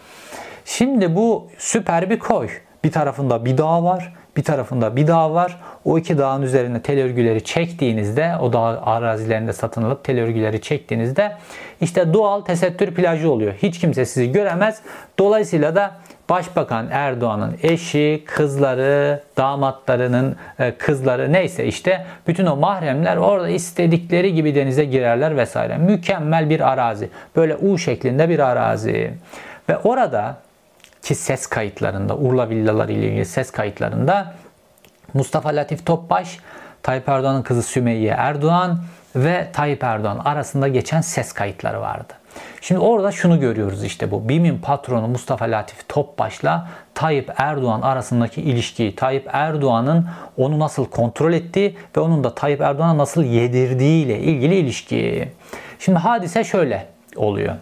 [0.66, 2.50] Şimdi bu süper bir koy.
[2.84, 5.58] Bir tarafında bir dağ var, bir tarafında bir dağ var.
[5.86, 11.38] O iki dağın üzerine tel örgüleri çektiğinizde, o dağ arazilerinde satın alıp tel örgüleri çektiğinizde
[11.82, 13.54] işte doğal tesettür plajı oluyor.
[13.54, 14.82] Hiç kimse sizi göremez.
[15.20, 15.92] Dolayısıyla da
[16.30, 24.56] Başbakan Erdoğan'ın eşi, kızları, damatlarının e, kızları neyse işte bütün o mahremler orada istedikleri gibi
[24.56, 25.78] denize girerler vesaire.
[25.78, 27.10] Mükemmel bir arazi.
[27.36, 29.14] Böyle U şeklinde bir arazi.
[29.70, 30.38] Ve orada
[31.02, 34.34] ki ses kayıtlarında, Urla villaları ile ilgili ses kayıtlarında
[35.14, 36.40] Mustafa Latif Topbaş,
[36.84, 38.80] Tayyip Erdoğan'ın kızı Sümeyye Erdoğan
[39.16, 42.19] ve Tayyip Erdoğan arasında geçen ses kayıtları vardı.
[42.62, 44.30] Şimdi orada şunu görüyoruz işte bu.
[44.30, 51.78] BİM'in patronu Mustafa Latif Topbaş'la Tayyip Erdoğan arasındaki ilişkiyi, Tayyip Erdoğan'ın onu nasıl kontrol ettiği
[51.98, 55.30] ve onun da Tayyip Erdoğan'a nasıl yedirdiği ile ilgili ilişki.
[55.80, 57.56] Şimdi hadise şöyle oluyor.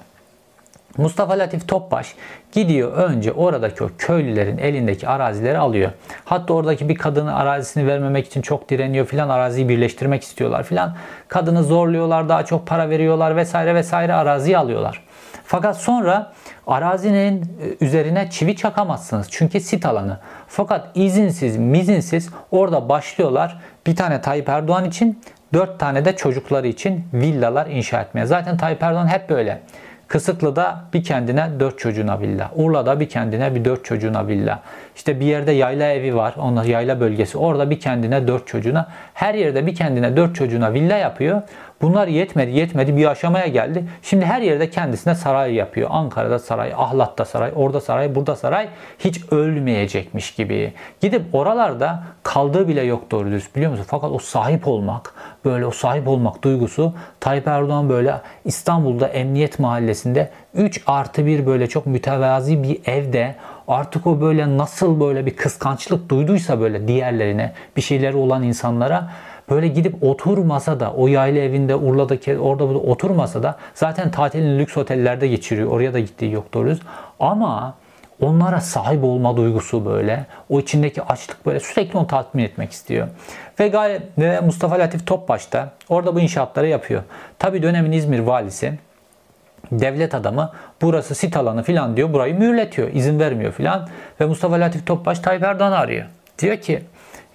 [0.98, 2.16] Mustafa Latif Topbaş
[2.52, 5.92] gidiyor önce oradaki o köylülerin elindeki arazileri alıyor.
[6.26, 10.96] Hatta oradaki bir kadının arazisini vermemek için çok direniyor filan araziyi birleştirmek istiyorlar filan.
[11.28, 15.04] Kadını zorluyorlar daha çok para veriyorlar vesaire vesaire araziyi alıyorlar.
[15.48, 16.34] Fakat sonra
[16.68, 19.28] arazinin e, üzerine çivi çakamazsınız.
[19.32, 20.20] Çünkü sit alanı.
[20.48, 23.58] Fakat izinsiz, mizinsiz orada başlıyorlar.
[23.88, 25.22] Bir tane Tayyip Erdoğan için,
[25.54, 28.26] dört tane de çocukları için villalar inşa etmeye.
[28.26, 29.62] Zaten Tayyip Erdoğan hep böyle.
[30.08, 32.52] Kısıklı'da bir kendine dört çocuğuna villa.
[32.56, 34.60] Urla'da bir kendine bir dört çocuğuna villa.
[34.96, 36.36] İşte bir yerde yayla evi var.
[36.38, 37.38] Onun yayla bölgesi.
[37.38, 38.88] Orada bir kendine dört çocuğuna.
[39.14, 41.42] Her yerde bir kendine dört çocuğuna villa yapıyor.
[41.82, 43.84] Bunlar yetmedi yetmedi bir aşamaya geldi.
[44.02, 45.90] Şimdi her yerde kendisine saray yapıyor.
[45.92, 48.70] Ankara'da saray, Ahlat'ta saray, orada saray, burada saray.
[49.00, 50.74] Hiç ölmeyecekmiş gibi.
[51.02, 53.86] Gidip oralarda kaldığı bile yok doğru dürüst biliyor musun?
[53.88, 55.14] Fakat o sahip olmak,
[55.46, 58.14] böyle o sahip olmak duygusu Tayyip Erdoğan böyle
[58.46, 63.36] İstanbul'da Emniyet Mahallesi'nde 3 artı 1 böyle çok mütevazi bir evde
[63.68, 69.10] artık o böyle nasıl böyle bir kıskançlık duyduysa böyle diğerlerine bir şeyleri olan insanlara
[69.50, 74.78] böyle gidip oturmasa da o yayla evinde Urla'daki orada burada oturmasa da zaten tatilini lüks
[74.78, 75.72] otellerde geçiriyor.
[75.72, 76.76] Oraya da gittiği yok doğru
[77.20, 77.76] Ama
[78.22, 80.26] onlara sahip olma duygusu böyle.
[80.50, 83.08] O içindeki açlık böyle sürekli onu tatmin etmek istiyor.
[83.60, 87.04] Ve gayet ve Mustafa Latif Topbaş da orada bu inşaatları yapıyor.
[87.40, 88.74] Tabi dönemin İzmir valisi
[89.72, 92.14] devlet adamı burası sit alanı filan diyor.
[92.14, 92.94] Burayı mühürletiyor.
[92.94, 93.88] izin vermiyor filan.
[94.22, 96.06] Ve Mustafa Latif Topbaş Tayyip Erdoğan'ı arıyor.
[96.40, 96.82] Diyor ki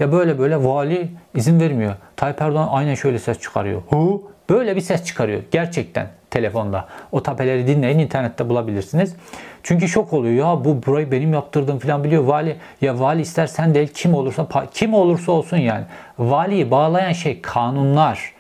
[0.00, 1.94] ya böyle böyle vali izin vermiyor.
[2.16, 3.83] Tayyip Erdoğan aynen şöyle ses çıkarıyor.
[3.88, 6.88] Hu böyle bir ses çıkarıyor gerçekten telefonda.
[7.12, 9.16] O tapeleri dinleyin internette bulabilirsiniz.
[9.62, 12.57] Çünkü şok oluyor ya bu burayı benim yaptırdım falan biliyor vali.
[12.81, 15.85] Ya vali istersen değil kim olursa kim olursa olsun yani.
[16.18, 18.32] Valiyi bağlayan şey kanunlar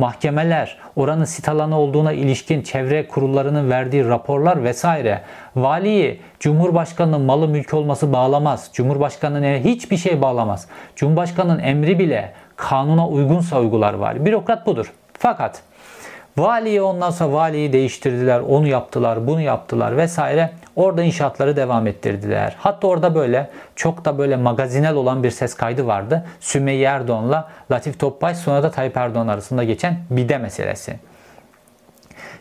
[0.00, 5.22] mahkemeler, oranın sit alanı olduğuna ilişkin çevre kurullarının verdiği raporlar vesaire
[5.56, 8.70] valiyi Cumhurbaşkanının malı mülk olması bağlamaz.
[8.72, 10.68] Cumhurbaşkanının hiçbir şey bağlamaz.
[10.96, 14.26] Cumhurbaşkanının emri bile kanuna uygunsa uygular vali.
[14.26, 14.92] Bürokrat budur.
[15.18, 15.62] Fakat
[16.38, 20.50] Valiyi ondan sonra valiyi değiştirdiler, onu yaptılar, bunu yaptılar vesaire.
[20.76, 22.56] Orada inşaatları devam ettirdiler.
[22.58, 26.26] Hatta orada böyle çok da böyle magazinel olan bir ses kaydı vardı.
[26.40, 30.96] Sümeyye Erdoğan'la Latif Topbaş sonra da Tayyip Erdoğan arasında geçen bide meselesi.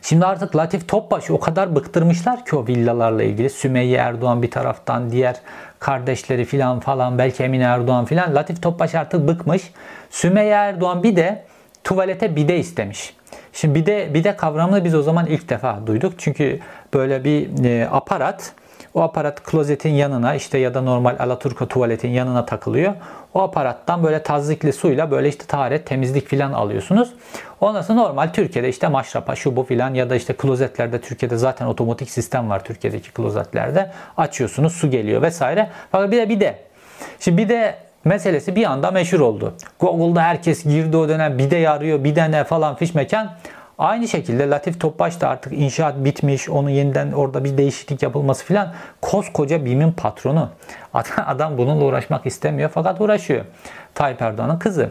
[0.02, 3.50] Şimdi artık Latif Topbaş o kadar bıktırmışlar ki o villalarla ilgili.
[3.50, 5.36] Sümeyye Erdoğan bir taraftan, diğer
[5.80, 8.36] kardeşleri filan falan, belki Emine Erdoğan filan.
[8.36, 9.72] Latif Topbaş artık bıkmış.
[10.10, 11.44] Sümeyye Erdoğan bir de
[11.84, 13.19] tuvalete bide istemiş.
[13.54, 16.14] Şimdi bir de bir de kavramını biz o zaman ilk defa duyduk.
[16.18, 16.60] Çünkü
[16.94, 18.54] böyle bir e, aparat
[18.94, 22.94] o aparat klozetin yanına işte ya da normal Alaturka tuvaletin yanına takılıyor.
[23.34, 27.14] O aparattan böyle tazikli suyla böyle işte taharet, temizlik filan alıyorsunuz.
[27.62, 31.66] Ondan sonra normal Türkiye'de işte maşrapa, şu bu filan ya da işte klozetlerde Türkiye'de zaten
[31.66, 33.92] otomatik sistem var Türkiye'deki klozetlerde.
[34.18, 35.70] Açıyorsunuz su geliyor vesaire.
[35.92, 36.70] Fakat bir de bir de
[37.20, 39.54] Şimdi bir de meselesi bir anda meşhur oldu.
[39.80, 42.94] Google'da herkes girdi o dönem bir de yarıyor bir de ne falan fiş.
[43.80, 48.74] Aynı şekilde Latif Topbaş da artık inşaat bitmiş, onun yeniden orada bir değişiklik yapılması filan.
[49.02, 50.50] Koskoca BİM'in patronu.
[51.26, 53.46] Adam bununla uğraşmak istemiyor fakat uğraşıyor.
[53.96, 54.90] Tayyip Erdoğan'ın kızı.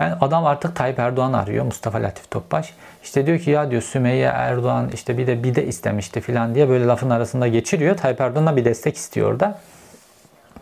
[0.00, 2.74] Yani adam artık Tayyip Erdoğan arıyor Mustafa Latif Topbaş.
[3.02, 6.68] İşte diyor ki ya diyor Sümeyye Erdoğan işte bir de bir de istemişti filan diye
[6.68, 7.96] böyle lafın arasında geçiriyor.
[7.96, 9.58] Tayyip Erdoğan'dan bir destek istiyor orada.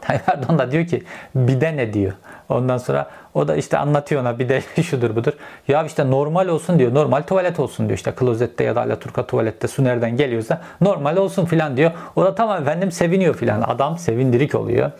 [0.00, 1.02] Tayyip Erdoğan da diyor ki
[1.34, 2.12] bir de ne diyor.
[2.48, 5.32] Ondan sonra o da işte anlatıyor ona bir de şudur budur.
[5.68, 6.94] Ya işte normal olsun diyor.
[6.94, 7.96] Normal tuvalet olsun diyor.
[7.96, 11.90] İşte klozette ya da Alaturka tuvalette su nereden geliyorsa normal olsun filan diyor.
[12.16, 13.62] O da tamam efendim seviniyor filan.
[13.62, 14.90] Adam sevindirik oluyor.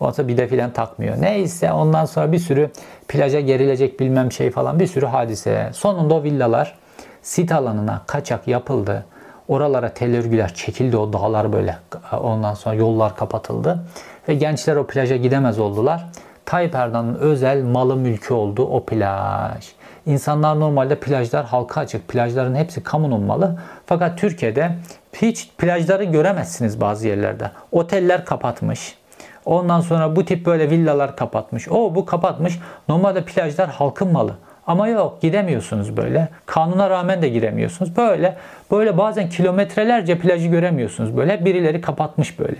[0.00, 1.16] Ondan sonra bir de filan takmıyor.
[1.20, 2.70] Neyse ondan sonra bir sürü
[3.08, 5.70] plaja gerilecek bilmem şey falan bir sürü hadise.
[5.72, 6.74] Sonunda o villalar
[7.22, 9.04] sit alanına kaçak yapıldı.
[9.48, 11.76] Oralara tel örgüler çekildi o dağlar böyle.
[12.20, 13.84] Ondan sonra yollar kapatıldı.
[14.28, 16.06] Ve gençler o plaja gidemez oldular.
[16.44, 19.64] Tayyip Erdoğan'ın özel malı mülkü oldu o plaj.
[20.06, 22.08] İnsanlar normalde plajlar halka açık.
[22.08, 23.58] Plajların hepsi kamunun malı.
[23.86, 24.70] Fakat Türkiye'de
[25.12, 27.50] hiç plajları göremezsiniz bazı yerlerde.
[27.72, 28.98] Oteller kapatmış.
[29.44, 31.68] Ondan sonra bu tip böyle villalar kapatmış.
[31.68, 32.58] O bu kapatmış.
[32.88, 34.34] Normalde plajlar halkın malı.
[34.66, 36.28] Ama yok gidemiyorsunuz böyle.
[36.46, 37.96] Kanuna rağmen de giremiyorsunuz.
[37.96, 38.36] Böyle
[38.70, 41.16] böyle bazen kilometrelerce plajı göremiyorsunuz.
[41.16, 42.56] Böyle birileri kapatmış böyle.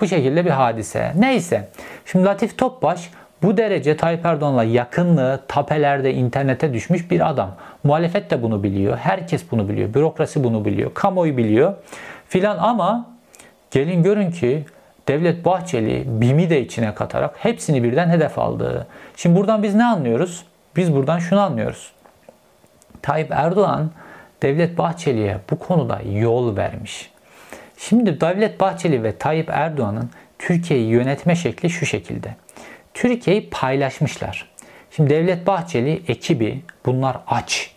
[0.00, 1.12] Bu şekilde bir hadise.
[1.18, 1.68] Neyse.
[2.04, 3.10] Şimdi Latif Topbaş
[3.42, 7.54] bu derece Tayyip Erdoğan'la yakınlığı tapelerde internete düşmüş bir adam.
[7.84, 8.96] Muhalefet de bunu biliyor.
[8.96, 9.94] Herkes bunu biliyor.
[9.94, 10.94] Bürokrasi bunu biliyor.
[10.94, 11.74] Kamuoyu biliyor.
[12.28, 13.06] Filan ama
[13.70, 14.64] gelin görün ki
[15.08, 18.86] Devlet Bahçeli BİM'i de içine katarak hepsini birden hedef aldı.
[19.16, 20.44] Şimdi buradan biz ne anlıyoruz?
[20.76, 21.92] Biz buradan şunu anlıyoruz.
[23.02, 23.90] Tayyip Erdoğan
[24.42, 27.10] Devlet Bahçeli'ye bu konuda yol vermiş.
[27.78, 32.36] Şimdi Devlet Bahçeli ve Tayyip Erdoğan'ın Türkiye'yi yönetme şekli şu şekilde.
[32.94, 34.50] Türkiye'yi paylaşmışlar.
[34.90, 37.70] Şimdi Devlet Bahçeli ekibi bunlar aç.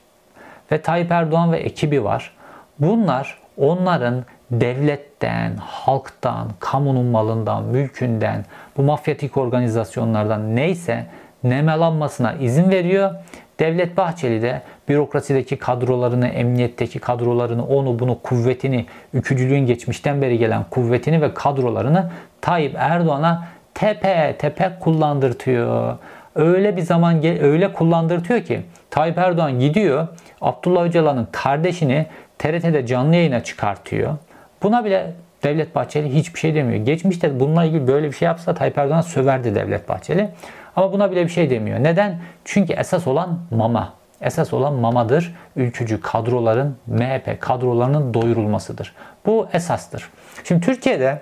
[0.72, 2.34] Ve Tayyip Erdoğan ve ekibi var.
[2.80, 8.46] Bunlar onların devletten, halktan, kamunun malından, mülkünden,
[8.78, 11.06] bu mafyatik organizasyonlardan neyse
[11.44, 13.16] nemelanmasına izin veriyor.
[13.60, 21.22] Devlet Bahçeli de bürokrasideki kadrolarını, emniyetteki kadrolarını, onu bunu kuvvetini, ükücülüğün geçmişten beri gelen kuvvetini
[21.22, 25.98] ve kadrolarını Tayyip Erdoğan'a tepe tepe kullandırtıyor.
[26.36, 30.08] Öyle bir zaman öyle kullandırtıyor ki Tayyip Erdoğan gidiyor
[30.42, 32.06] Abdullah Öcalan'ın kardeşini
[32.38, 34.18] TRT'de canlı yayına çıkartıyor.
[34.64, 36.86] Buna bile Devlet Bahçeli hiçbir şey demiyor.
[36.86, 40.30] Geçmişte bununla ilgili böyle bir şey yapsa Tayyip Erdoğan söverdi Devlet Bahçeli.
[40.76, 41.84] Ama buna bile bir şey demiyor.
[41.84, 42.20] Neden?
[42.46, 43.99] Çünkü esas olan mama.
[44.22, 45.36] Esas olan mamadır.
[45.56, 48.94] Ülkücü kadroların, MHP kadrolarının doyurulmasıdır.
[49.26, 50.10] Bu esastır.
[50.44, 51.22] Şimdi Türkiye'de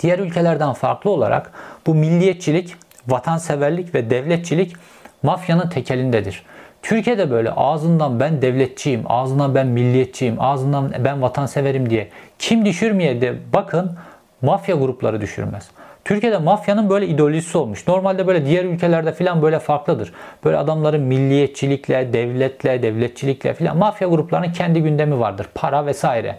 [0.00, 1.52] diğer ülkelerden farklı olarak
[1.86, 2.76] bu milliyetçilik,
[3.08, 4.76] vatanseverlik ve devletçilik
[5.22, 6.42] mafyanın tekelindedir.
[6.82, 13.36] Türkiye'de böyle ağzından ben devletçiyim, ağzından ben milliyetçiyim, ağzından ben vatanseverim diye kim düşürmeye de
[13.52, 13.96] bakın
[14.42, 15.70] mafya grupları düşürmez.
[16.06, 17.86] Türkiye'de mafyanın böyle ideolojisi olmuş.
[17.88, 20.12] Normalde böyle diğer ülkelerde filan böyle farklıdır.
[20.44, 25.46] Böyle adamların milliyetçilikle, devletle, devletçilikle filan mafya gruplarının kendi gündemi vardır.
[25.54, 26.36] Para vesaire.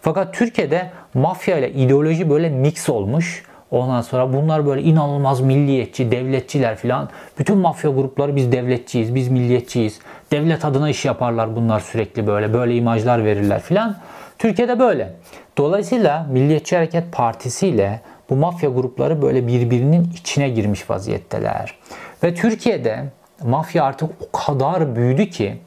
[0.00, 3.44] Fakat Türkiye'de mafya ile ideoloji böyle mix olmuş.
[3.70, 7.08] Ondan sonra bunlar böyle inanılmaz milliyetçi, devletçiler filan.
[7.38, 10.00] Bütün mafya grupları biz devletçiyiz, biz milliyetçiyiz.
[10.32, 12.54] Devlet adına iş yaparlar bunlar sürekli böyle.
[12.54, 13.96] Böyle imajlar verirler filan.
[14.38, 15.12] Türkiye'de böyle.
[15.58, 21.74] Dolayısıyla Milliyetçi Hareket Partisi ile bu mafya grupları böyle birbirinin içine girmiş vaziyetteler.
[22.22, 23.04] Ve Türkiye'de
[23.42, 25.58] mafya artık o kadar büyüdü ki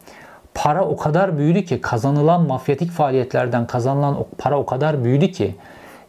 [0.53, 5.55] para o kadar büyüdü ki kazanılan mafyatik faaliyetlerden kazanılan para o kadar büyüdü ki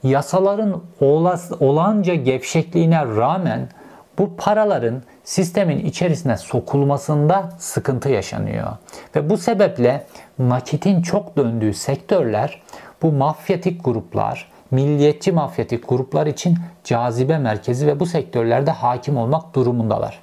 [0.02, 0.82] yasaların
[1.60, 3.68] olanca gevşekliğine rağmen
[4.18, 8.66] bu paraların sistemin içerisine sokulmasında sıkıntı yaşanıyor.
[9.16, 10.06] Ve bu sebeple
[10.38, 12.62] nakitin çok döndüğü sektörler
[13.02, 20.20] bu mafyatik gruplar, milliyetçi mafyatik gruplar için cazibe merkezi ve bu sektörlerde hakim olmak durumundalar.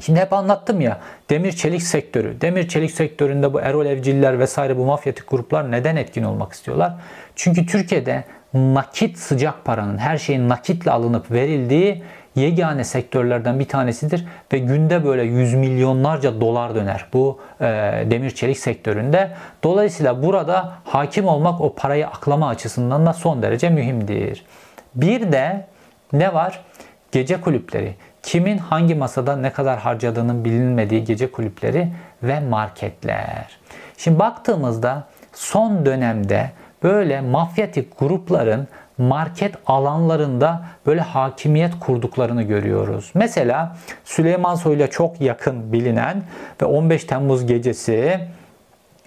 [0.00, 2.40] Şimdi hep anlattım ya demir çelik sektörü.
[2.40, 6.94] Demir çelik sektöründe bu Erol Evciller vesaire bu mafyatik gruplar neden etkin olmak istiyorlar?
[7.36, 12.02] Çünkü Türkiye'de nakit sıcak paranın her şeyin nakitle alınıp verildiği
[12.36, 17.64] yegane sektörlerden bir tanesidir ve günde böyle yüz milyonlarca dolar döner bu e,
[18.10, 19.30] demir çelik sektöründe.
[19.64, 24.44] Dolayısıyla burada hakim olmak o parayı aklama açısından da son derece mühimdir.
[24.94, 25.66] Bir de
[26.12, 26.64] ne var?
[27.12, 27.94] Gece kulüpleri.
[28.22, 31.88] Kimin hangi masada ne kadar harcadığının bilinmediği gece kulüpleri
[32.22, 33.58] ve marketler.
[33.96, 36.50] Şimdi baktığımızda son dönemde
[36.82, 38.68] böyle mafyatik grupların
[38.98, 43.10] market alanlarında böyle hakimiyet kurduklarını görüyoruz.
[43.14, 46.22] Mesela Süleyman Soylu'ya çok yakın bilinen
[46.62, 48.20] ve 15 Temmuz gecesi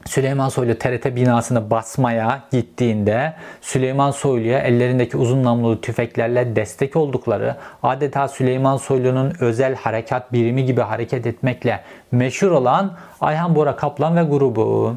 [0.06, 8.28] Süleyman Soylu TRT binasını basmaya gittiğinde Süleyman Soylu'ya ellerindeki uzun namlulu tüfeklerle destek oldukları, adeta
[8.28, 14.95] Süleyman Soylu'nun özel harekat birimi gibi hareket etmekle meşhur olan Ayhan Bora Kaplan ve grubu.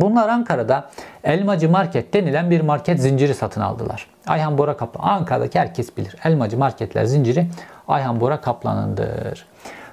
[0.00, 0.90] Bunlar Ankara'da
[1.24, 4.06] Elmacı Market denilen bir market zinciri satın aldılar.
[4.26, 5.08] Ayhan Bora Kaplan.
[5.08, 6.16] Ankara'daki herkes bilir.
[6.24, 7.46] Elmacı Marketler zinciri
[7.88, 9.46] Ayhan Bora Kaplan'ındır.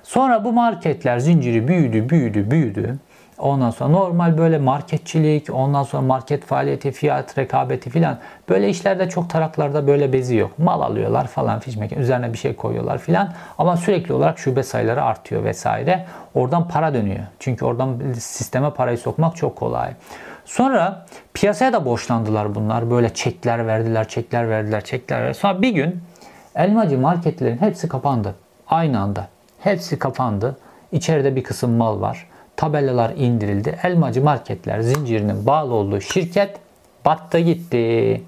[0.04, 3.00] Sonra bu marketler zinciri büyüdü, büyüdü, büyüdü.
[3.42, 8.18] Ondan sonra normal böyle marketçilik, ondan sonra market faaliyeti, fiyat rekabeti filan
[8.50, 10.60] böyle işlerde çok taraklarda böyle bezi yok.
[10.60, 15.44] Mal alıyorlar falan fişmek üzerine bir şey koyuyorlar filan ama sürekli olarak şube sayıları artıyor
[15.44, 16.06] vesaire.
[16.34, 17.24] Oradan para dönüyor.
[17.40, 19.94] Çünkü oradan sisteme parayı sokmak çok kolay.
[20.46, 22.92] Sonra piyasaya da borçlandılar bunlar.
[22.92, 25.34] Böyle çekler verdiler, çekler verdiler, çekler verdiler.
[25.34, 26.02] Sonra bir gün
[26.56, 28.36] elmacı marketlerin hepsi kapandı.
[28.68, 29.28] Aynı anda.
[29.60, 30.58] Hepsi kapandı.
[30.92, 33.80] İçeride bir kısım mal var tabelalar indirildi.
[33.84, 36.58] Elmacı marketler zincirinin bağlı olduğu şirket
[37.06, 38.22] battı gitti.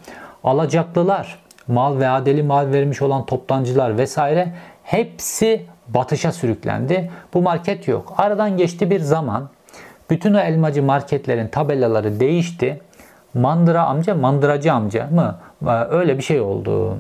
[0.44, 7.12] Alacaklılar, mal ve adeli mal vermiş olan toptancılar vesaire hepsi batışa sürüklendi.
[7.34, 8.14] Bu market yok.
[8.18, 9.50] Aradan geçti bir zaman.
[10.10, 12.82] Bütün o elmacı marketlerin tabelaları değişti.
[13.34, 15.40] Mandıra amca, mandıracı amca mı?
[15.90, 16.98] Öyle bir şey oldu.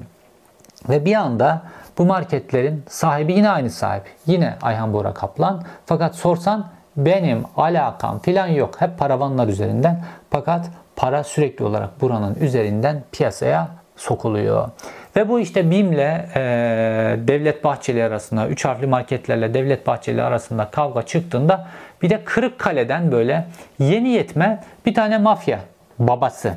[0.89, 1.61] Ve bir anda
[1.97, 4.03] bu marketlerin sahibi yine aynı sahip.
[4.25, 5.63] Yine Ayhan Bora Kaplan.
[5.85, 8.81] Fakat sorsan benim alakam filan yok.
[8.81, 10.01] Hep paravanlar üzerinden.
[10.29, 14.69] Fakat para sürekli olarak buranın üzerinden piyasaya sokuluyor.
[15.15, 16.41] Ve bu işte BİM'le e,
[17.27, 21.67] Devlet Bahçeli arasında, üç harfli marketlerle Devlet Bahçeli arasında kavga çıktığında
[22.01, 23.45] bir de Kırıkkale'den böyle
[23.79, 25.59] yeni yetme bir tane mafya
[25.99, 26.53] babası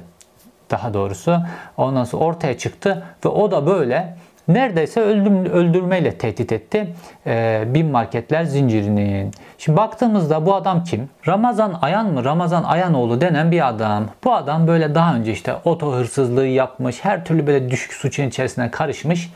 [0.70, 1.38] daha doğrusu.
[1.76, 4.16] Ondan sonra ortaya çıktı ve o da böyle
[4.49, 6.94] neredeyse öldüm, öldürmeyle tehdit etti
[7.26, 9.30] e, bin marketler zincirinin.
[9.59, 11.09] Şimdi baktığımızda bu adam kim?
[11.26, 12.24] Ramazan Ayan mı?
[12.24, 14.05] Ramazan Ayanoğlu denen bir adam.
[14.24, 18.70] Bu adam böyle daha önce işte oto hırsızlığı yapmış, her türlü böyle düşük suçun içerisine
[18.70, 19.30] karışmış.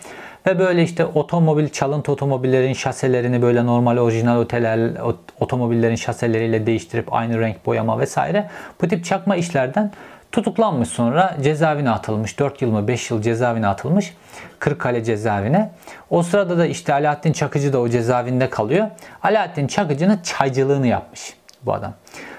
[0.47, 4.91] Ve böyle işte otomobil, çalıntı otomobillerin şaselerini böyle normal orijinal oteller,
[5.41, 8.51] otomobillerin şaseleriyle değiştirip aynı renk boyama vesaire
[8.83, 9.93] bu tip çakma işlerden
[10.33, 12.39] tutuklanmış sonra cezaevine atılmış.
[12.39, 14.15] 4 yıl mı 5 yıl cezaevine atılmış.
[14.59, 15.71] Kırıkkale cezaevine.
[16.11, 18.87] O sırada da işte Alaaddin Çakıcı da o cezaevinde kalıyor.
[19.23, 21.93] Alaaddin Çakıcı'nın çaycılığını yapmış bu adam.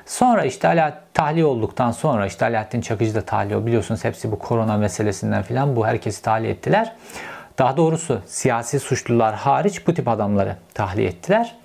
[0.05, 3.65] Sonra işte Alaaddin tahliye olduktan sonra işte Alaaddin Çakıcı da tahliye.
[3.65, 6.93] Biliyorsunuz hepsi bu korona meselesinden filan bu herkesi tahliye ettiler.
[7.57, 11.55] Daha doğrusu siyasi suçlular hariç bu tip adamları tahliye ettiler.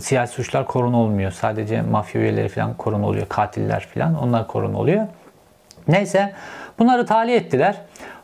[0.00, 1.30] Siyasi suçlar korun olmuyor.
[1.30, 3.28] Sadece mafya üyeleri falan korun oluyor.
[3.28, 5.06] Katiller falan onlar korun oluyor.
[5.90, 6.32] Neyse
[6.78, 7.76] bunları tahliye ettiler.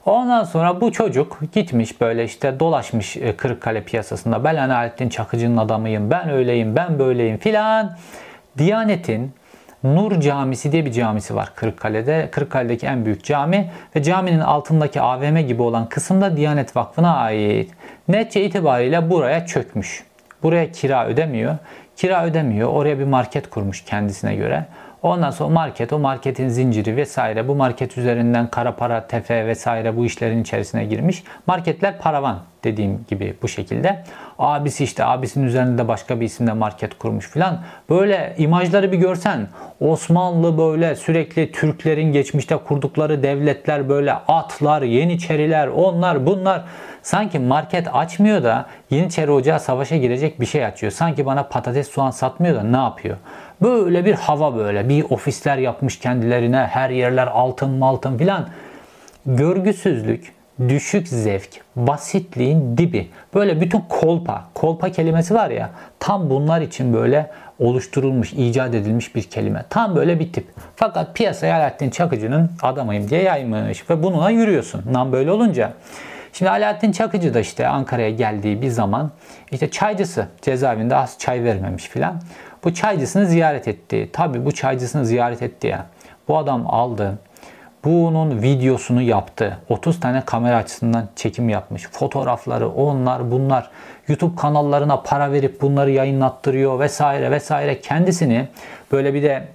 [0.07, 4.45] Ondan sonra bu çocuk gitmiş böyle işte dolaşmış e, Kırıkkale piyasasında.
[4.45, 7.97] Ben Alaaddin Çakıcı'nın adamıyım, ben öyleyim, ben böyleyim filan.
[8.59, 9.33] Diyanet'in
[9.85, 12.29] Nur Camisi diye bir camisi var Kırıkkale'de.
[12.33, 17.71] Kırıkkale'deki en büyük cami ve caminin altındaki AVM gibi olan kısımda Diyanet Vakfı'na ait.
[18.09, 20.05] Netçe itibariyle buraya çökmüş.
[20.43, 21.57] Buraya kira ödemiyor.
[21.97, 22.69] Kira ödemiyor.
[22.69, 24.67] Oraya bir market kurmuş kendisine göre.
[25.07, 30.05] Ondan sonra market, o marketin zinciri vesaire bu market üzerinden kara para, tefe vesaire bu
[30.05, 31.25] işlerin içerisine girmiş.
[31.47, 34.05] Marketler paravan dediğim gibi bu şekilde.
[34.39, 37.61] Abisi işte abisinin üzerinde başka bir isimde market kurmuş filan.
[37.91, 39.49] Böyle imajları bir görsen
[39.81, 46.65] Osmanlı böyle sürekli Türklerin geçmişte kurdukları devletler böyle atlar, yeniçeriler, onlar bunlar
[47.03, 50.93] sanki market açmıyor da Yeniçeri Ocağı savaşa girecek bir şey açıyor.
[50.93, 53.17] Sanki bana patates soğan satmıyor da ne yapıyor?
[53.63, 54.89] Böyle bir hava böyle.
[54.89, 56.57] Bir ofisler yapmış kendilerine.
[56.57, 58.49] Her yerler altın maltın filan.
[59.27, 60.33] Görgüsüzlük,
[60.69, 63.09] düşük zevk, basitliğin dibi.
[63.35, 69.23] Böyle bütün kolpa, kolpa kelimesi var ya tam bunlar için böyle oluşturulmuş, icat edilmiş bir
[69.23, 69.65] kelime.
[69.71, 70.47] Tam böyle bir tip.
[70.77, 74.83] Fakat piyasaya Alaaddin Çakıcı'nın adamıyım diye yaymış ve bununla yürüyorsun.
[74.91, 75.73] Nam böyle olunca.
[76.33, 79.11] Şimdi Alaaddin Çakıcı da işte Ankara'ya geldiği bir zaman
[79.51, 82.21] işte çaycısı cezaevinde az çay vermemiş filan.
[82.67, 84.11] Bu çaycısını ziyaret etti.
[84.12, 85.87] Tabi bu çaycısını ziyaret etti ya.
[86.29, 87.19] Bu adam aldı.
[87.85, 89.59] Bunun videosunu yaptı.
[89.69, 91.89] 30 tane kamera açısından çekim yapmış.
[91.93, 93.71] Fotoğrafları, onlar, bunlar.
[94.09, 97.81] YouTube kanallarına para verip bunları yayınlattırıyor vesaire vesaire.
[97.81, 98.49] Kendisini
[98.93, 99.49] böyle bir de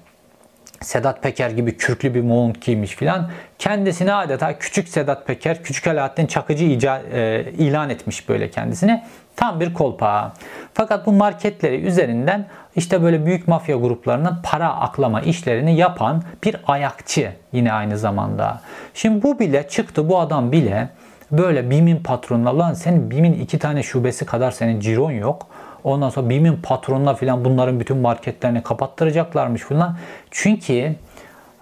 [0.81, 3.29] Sedat Peker gibi kürklü bir mont giymiş filan.
[3.59, 9.03] Kendisini adeta küçük Sedat Peker, küçük Alaaddin Çakıcı ica, e, ilan etmiş böyle kendisini.
[9.35, 10.33] Tam bir kolpa.
[10.73, 17.31] Fakat bu marketleri üzerinden işte böyle büyük mafya gruplarının para aklama işlerini yapan bir ayakçı
[17.51, 18.61] yine aynı zamanda.
[18.93, 20.89] Şimdi bu bile çıktı bu adam bile
[21.31, 25.47] böyle BİM'in patronuna lan senin BİM'in iki tane şubesi kadar senin ciron yok.
[25.83, 29.97] Ondan sonra BİM'in patronuna filan bunların bütün marketlerini kapattıracaklarmış falan.
[30.31, 30.95] Çünkü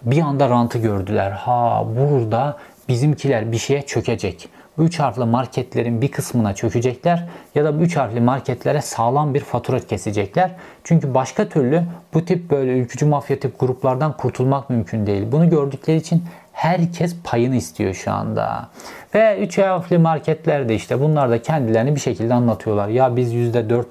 [0.02, 1.32] bir anda rantı gördüler.
[1.32, 2.58] Ha burada
[2.90, 4.50] bizimkiler bir şeye çökecek.
[4.80, 9.80] 3 harfli marketlerin bir kısmına çökecekler ya da bu 3 harfli marketlere sağlam bir fatura
[9.80, 10.52] kesecekler.
[10.84, 15.24] Çünkü başka türlü bu tip böyle ülkücü mafya tip gruplardan kurtulmak mümkün değil.
[15.32, 16.24] Bunu gördükleri için
[16.54, 18.70] herkes payını istiyor şu anda.
[19.16, 22.88] Ve 3 harfli marketler de işte bunlar da kendilerini bir şekilde anlatıyorlar.
[22.88, 23.86] Ya biz %4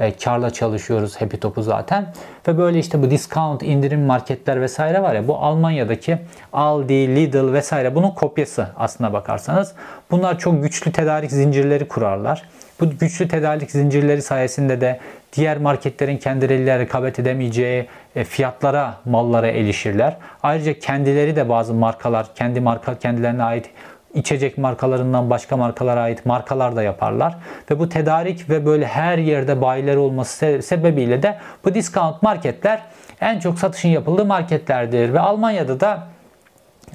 [0.00, 2.06] e, karla çalışıyoruz Happy Top'u zaten.
[2.48, 6.18] Ve böyle işte bu discount indirim marketler vesaire var ya bu Almanya'daki
[6.52, 9.72] Aldi, Lidl vesaire bunun kopyası aslına bakarsanız.
[10.10, 12.42] Bunlar çok güçlü tedarik zincirleri kurarlar.
[12.80, 15.00] Bu güçlü tedarik zincirleri sayesinde de
[15.32, 17.86] diğer marketlerin kendileriyle rekabet edemeyeceği
[18.16, 20.16] e, fiyatlara, mallara erişirler.
[20.42, 23.70] Ayrıca kendileri de bazı markalar, kendi marka kendilerine ait
[24.14, 27.38] içecek markalarından başka markalara ait markalar da yaparlar.
[27.70, 32.82] Ve bu tedarik ve böyle her yerde bayiler olması sebebiyle de bu discount marketler
[33.20, 35.12] en çok satışın yapıldığı marketlerdir.
[35.12, 36.06] Ve Almanya'da da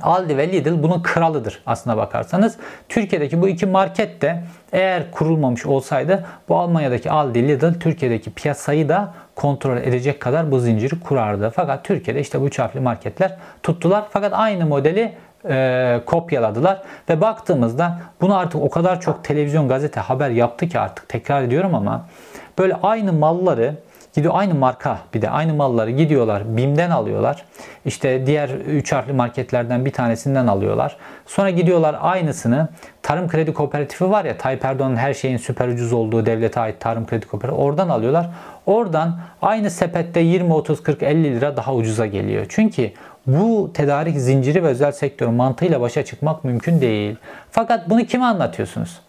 [0.01, 2.57] Aldi ve Lidl bunun kralıdır aslına bakarsanız.
[2.89, 4.43] Türkiye'deki bu iki market de
[4.73, 10.99] eğer kurulmamış olsaydı bu Almanya'daki Aldi, Lidl Türkiye'deki piyasayı da kontrol edecek kadar bu zinciri
[10.99, 11.51] kurardı.
[11.55, 14.05] Fakat Türkiye'de işte bu üç harfli marketler tuttular.
[14.09, 15.13] Fakat aynı modeli
[15.49, 21.09] e, kopyaladılar ve baktığımızda bunu artık o kadar çok televizyon, gazete haber yaptı ki artık
[21.09, 22.05] tekrar ediyorum ama
[22.57, 23.75] böyle aynı malları
[24.15, 27.45] gidiyor aynı marka bir de aynı malları gidiyorlar BİM'den alıyorlar.
[27.85, 30.97] İşte diğer üç harfli marketlerden bir tanesinden alıyorlar.
[31.25, 32.67] Sonra gidiyorlar aynısını
[33.03, 37.07] Tarım Kredi Kooperatifi var ya Tayyip Erdoğan'ın her şeyin süper ucuz olduğu devlete ait Tarım
[37.07, 38.29] Kredi Kooperatifi oradan alıyorlar.
[38.65, 42.45] Oradan aynı sepette 20, 30, 40, 50 lira daha ucuza geliyor.
[42.49, 42.91] Çünkü
[43.27, 47.15] bu tedarik zinciri ve özel sektör mantığıyla başa çıkmak mümkün değil.
[47.51, 48.99] Fakat bunu kime anlatıyorsunuz?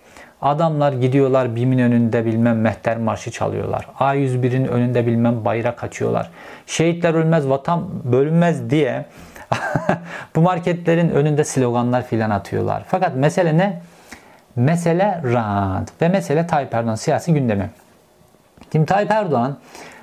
[0.42, 3.88] Adamlar gidiyorlar BİM'in önünde bilmem mehter marşı çalıyorlar.
[3.98, 6.30] A101'in önünde bilmem bayrak açıyorlar.
[6.66, 9.04] Şehitler ölmez, vatan bölünmez diye
[10.36, 12.84] bu marketlerin önünde sloganlar filan atıyorlar.
[12.88, 13.80] Fakat mesele ne?
[14.56, 17.70] Mesele rant ve mesele Tayyip Erdoğan siyasi gündemi.
[18.72, 19.58] Şimdi Tayyip Erdoğan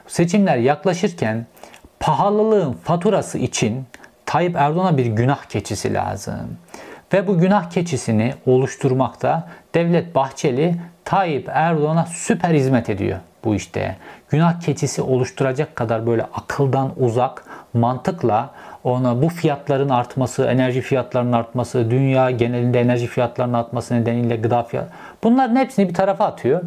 [0.07, 1.45] seçimler yaklaşırken
[1.99, 3.85] pahalılığın faturası için
[4.33, 6.57] Tayyip Erdoğan'a bir günah keçisi lazım.
[7.13, 10.75] Ve bu günah keçisini oluşturmakta Devlet Bahçeli
[11.05, 13.97] Tayyip Erdoğan'a süper hizmet ediyor bu işte.
[14.29, 18.49] Günah keçisi oluşturacak kadar böyle akıldan uzak mantıkla
[18.83, 24.89] ona bu fiyatların artması, enerji fiyatlarının artması, dünya genelinde enerji fiyatlarının artması nedeniyle gıda fiyat
[25.23, 26.61] bunların hepsini bir tarafa atıyor.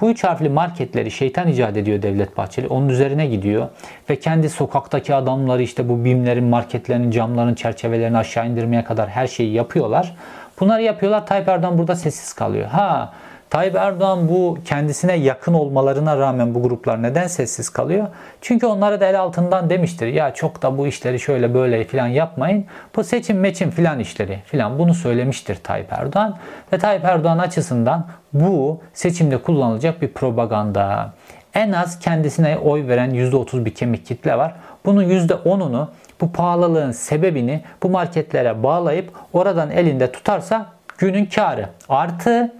[0.00, 2.68] Bu üç harfli marketleri şeytan icat ediyor Devlet Bahçeli.
[2.68, 3.68] Onun üzerine gidiyor
[4.10, 9.52] ve kendi sokaktaki adamları işte bu bimlerin, marketlerin, camların çerçevelerini aşağı indirmeye kadar her şeyi
[9.52, 10.16] yapıyorlar.
[10.60, 11.26] Bunları yapıyorlar.
[11.26, 12.66] Tayyip Erdoğan burada sessiz kalıyor.
[12.66, 13.12] Ha
[13.54, 18.06] Tayyip Erdoğan bu kendisine yakın olmalarına rağmen bu gruplar neden sessiz kalıyor?
[18.40, 20.06] Çünkü onlara da el altından demiştir.
[20.06, 22.64] Ya çok da bu işleri şöyle böyle filan yapmayın.
[22.96, 26.36] Bu seçim meçim filan işleri filan bunu söylemiştir Tayyip Erdoğan.
[26.72, 31.12] Ve Tayyip Erdoğan açısından bu seçimde kullanılacak bir propaganda.
[31.54, 34.54] En az kendisine oy veren %30 bir kemik kitle var.
[34.84, 35.86] Bunun %10'unu
[36.20, 40.66] bu pahalılığın sebebini bu marketlere bağlayıp oradan elinde tutarsa
[40.98, 41.68] günün karı.
[41.88, 42.52] Artı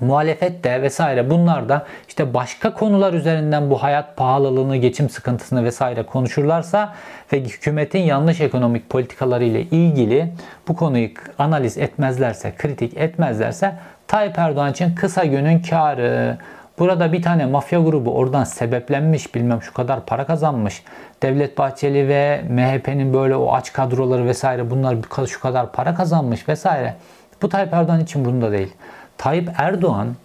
[0.00, 6.02] muhalefet de vesaire bunlar da işte başka konular üzerinden bu hayat pahalılığını, geçim sıkıntısını vesaire
[6.02, 6.94] konuşurlarsa
[7.32, 10.32] ve hükümetin yanlış ekonomik politikaları ile ilgili
[10.68, 13.74] bu konuyu analiz etmezlerse, kritik etmezlerse
[14.08, 16.38] Tayyip Erdoğan için kısa günün karı.
[16.78, 20.82] Burada bir tane mafya grubu oradan sebeplenmiş bilmem şu kadar para kazanmış.
[21.22, 26.94] Devlet Bahçeli ve MHP'nin böyle o aç kadroları vesaire bunlar şu kadar para kazanmış vesaire.
[27.42, 28.74] Bu Tayyip Erdoğan için bunda değil.
[29.20, 30.16] Tayyip Erdoğan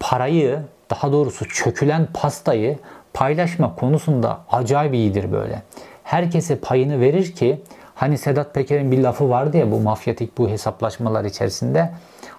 [0.00, 0.58] parayı
[0.90, 2.78] daha doğrusu çökülen pastayı
[3.14, 5.62] paylaşma konusunda acayip iyidir böyle.
[6.04, 7.60] Herkese payını verir ki
[7.94, 11.90] hani Sedat Peker'in bir lafı vardı ya bu mafyatik bu hesaplaşmalar içerisinde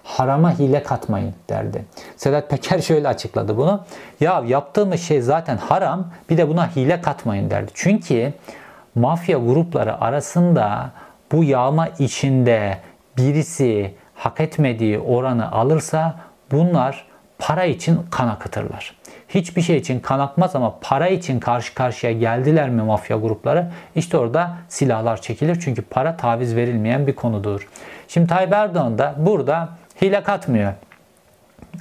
[0.02, 1.84] harama hile katmayın derdi.
[2.16, 3.84] Sedat Peker şöyle açıkladı bunu.
[4.20, 7.70] Ya yaptığımız şey zaten haram bir de buna hile katmayın derdi.
[7.74, 8.32] Çünkü
[8.94, 10.90] mafya grupları arasında
[11.32, 12.78] bu yağma içinde
[13.16, 16.14] birisi hak etmediği oranı alırsa
[16.52, 17.04] bunlar
[17.38, 18.94] para için kan akıtırlar.
[19.28, 23.70] Hiçbir şey için kan akmaz ama para için karşı karşıya geldiler mi mafya grupları?
[23.94, 25.60] İşte orada silahlar çekilir.
[25.60, 27.68] Çünkü para taviz verilmeyen bir konudur.
[28.08, 29.68] Şimdi Tayyip Erdoğan da burada
[30.02, 30.72] hile katmıyor.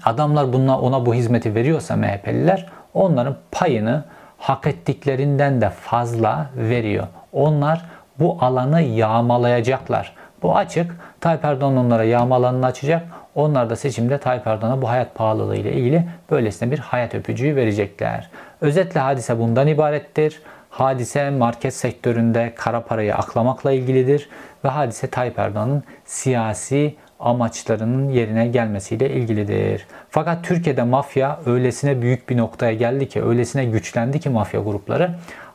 [0.06, 4.04] Adamlar bununla ona bu hizmeti veriyorsa MHP'liler onların payını
[4.38, 7.08] hak ettiklerinden de fazla veriyor.
[7.34, 7.86] Onlar
[8.20, 10.16] bu alanı yağmalayacaklar.
[10.44, 10.96] Bu açık.
[11.22, 13.04] Tayyip Erdoğan onlara yağma alanını açacak.
[13.36, 18.30] Onlar da seçimde Tayyip Erdoğan'a bu hayat pahalılığı ile ilgili böylesine bir hayat öpücüğü verecekler.
[18.62, 20.42] Özetle hadise bundan ibarettir.
[20.70, 24.30] Hadise market sektöründe kara parayı aklamakla ilgilidir
[24.66, 29.88] ve hadise Tayyip Erdoğan'ın siyasi amaçlarının yerine gelmesiyle ilgilidir.
[30.10, 35.12] Fakat Türkiye'de mafya öylesine büyük bir noktaya geldi ki, öylesine güçlendi ki mafya grupları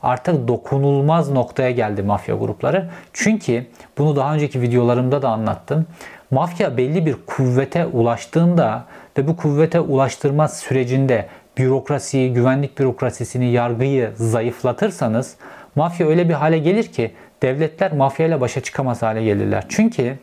[0.06, 2.90] artık dokunulmaz noktaya geldi mafya grupları.
[3.12, 3.66] Çünkü
[3.98, 5.86] bunu daha önceki videolarımda da anlattım.
[6.30, 8.84] Mafya belli bir kuvvete ulaştığında
[9.18, 11.26] ve bu kuvvete ulaştırma sürecinde
[11.58, 15.36] bürokrasiyi, güvenlik bürokrasisini, yargıyı zayıflatırsanız
[15.74, 19.64] mafya öyle bir hale gelir ki devletler mafyayla başa çıkamaz hale gelirler.
[19.68, 20.18] Çünkü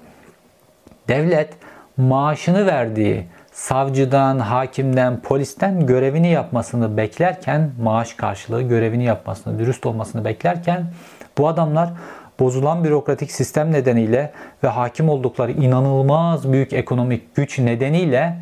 [1.08, 1.50] devlet
[1.98, 10.86] maaşını verdiği savcıdan, hakimden, polisten görevini yapmasını beklerken, maaş karşılığı görevini yapmasını, dürüst olmasını beklerken
[11.38, 11.90] bu adamlar
[12.40, 14.32] bozulan bürokratik sistem nedeniyle
[14.64, 18.38] ve hakim oldukları inanılmaz büyük ekonomik güç nedeniyle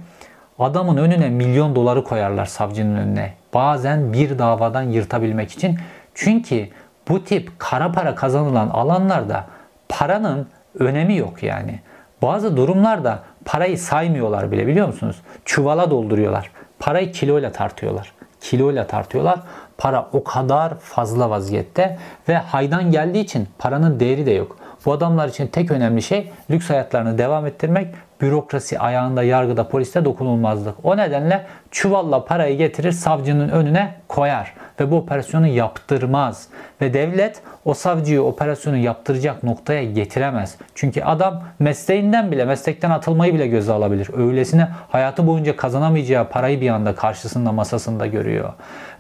[0.60, 3.34] adamın önüne milyon doları koyarlar savcının önüne.
[3.54, 5.80] Bazen bir davadan yırtabilmek için.
[6.14, 6.68] Çünkü
[7.10, 9.46] bu tip kara para kazanılan alanlarda
[9.90, 10.48] paranın
[10.80, 11.80] önemi yok yani.
[12.22, 15.22] Bazı durumlarda parayı saymıyorlar bile biliyor musunuz?
[15.46, 16.52] Çuvala dolduruyorlar.
[16.80, 18.14] Parayı kiloyla tartıyorlar.
[18.42, 19.40] Kiloyla tartıyorlar.
[19.78, 21.98] Para o kadar fazla vaziyette
[22.30, 24.58] ve haydan geldiği için paranın değeri de yok.
[24.86, 27.88] Bu adamlar için tek önemli şey lüks hayatlarını devam ettirmek,
[28.22, 30.76] bürokrasi ayağında, yargıda, poliste dokunulmazlık.
[30.84, 36.48] O nedenle çuvalla parayı getirir savcının önüne koyar ve bu operasyonu yaptırmaz.
[36.82, 40.56] Ve devlet o savcıyı operasyonu yaptıracak noktaya getiremez.
[40.76, 44.10] Çünkü adam mesleğinden bile, meslekten atılmayı bile göze alabilir.
[44.18, 48.54] Öylesine hayatı boyunca kazanamayacağı parayı bir anda karşısında, masasında görüyor.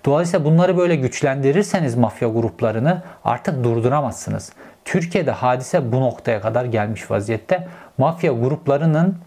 [0.05, 4.53] Dolayısıyla bunları böyle güçlendirirseniz mafya gruplarını artık durduramazsınız.
[4.86, 7.67] Türkiye'de hadise bu noktaya kadar gelmiş vaziyette.
[7.97, 9.17] Mafya gruplarının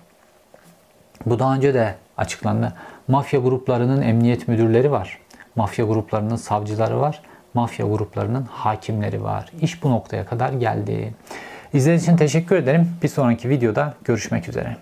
[1.27, 2.73] bu daha önce de açıklandı.
[3.09, 5.19] Mafya gruplarının emniyet müdürleri var.
[5.57, 7.21] Mafya gruplarının savcıları var.
[7.55, 9.51] Mafya gruplarının hakimleri var.
[9.61, 11.15] İş bu noktaya kadar geldi.
[11.73, 12.91] İzlediğiniz için teşekkür ederim.
[13.03, 14.77] Bir sonraki videoda görüşmek üzere.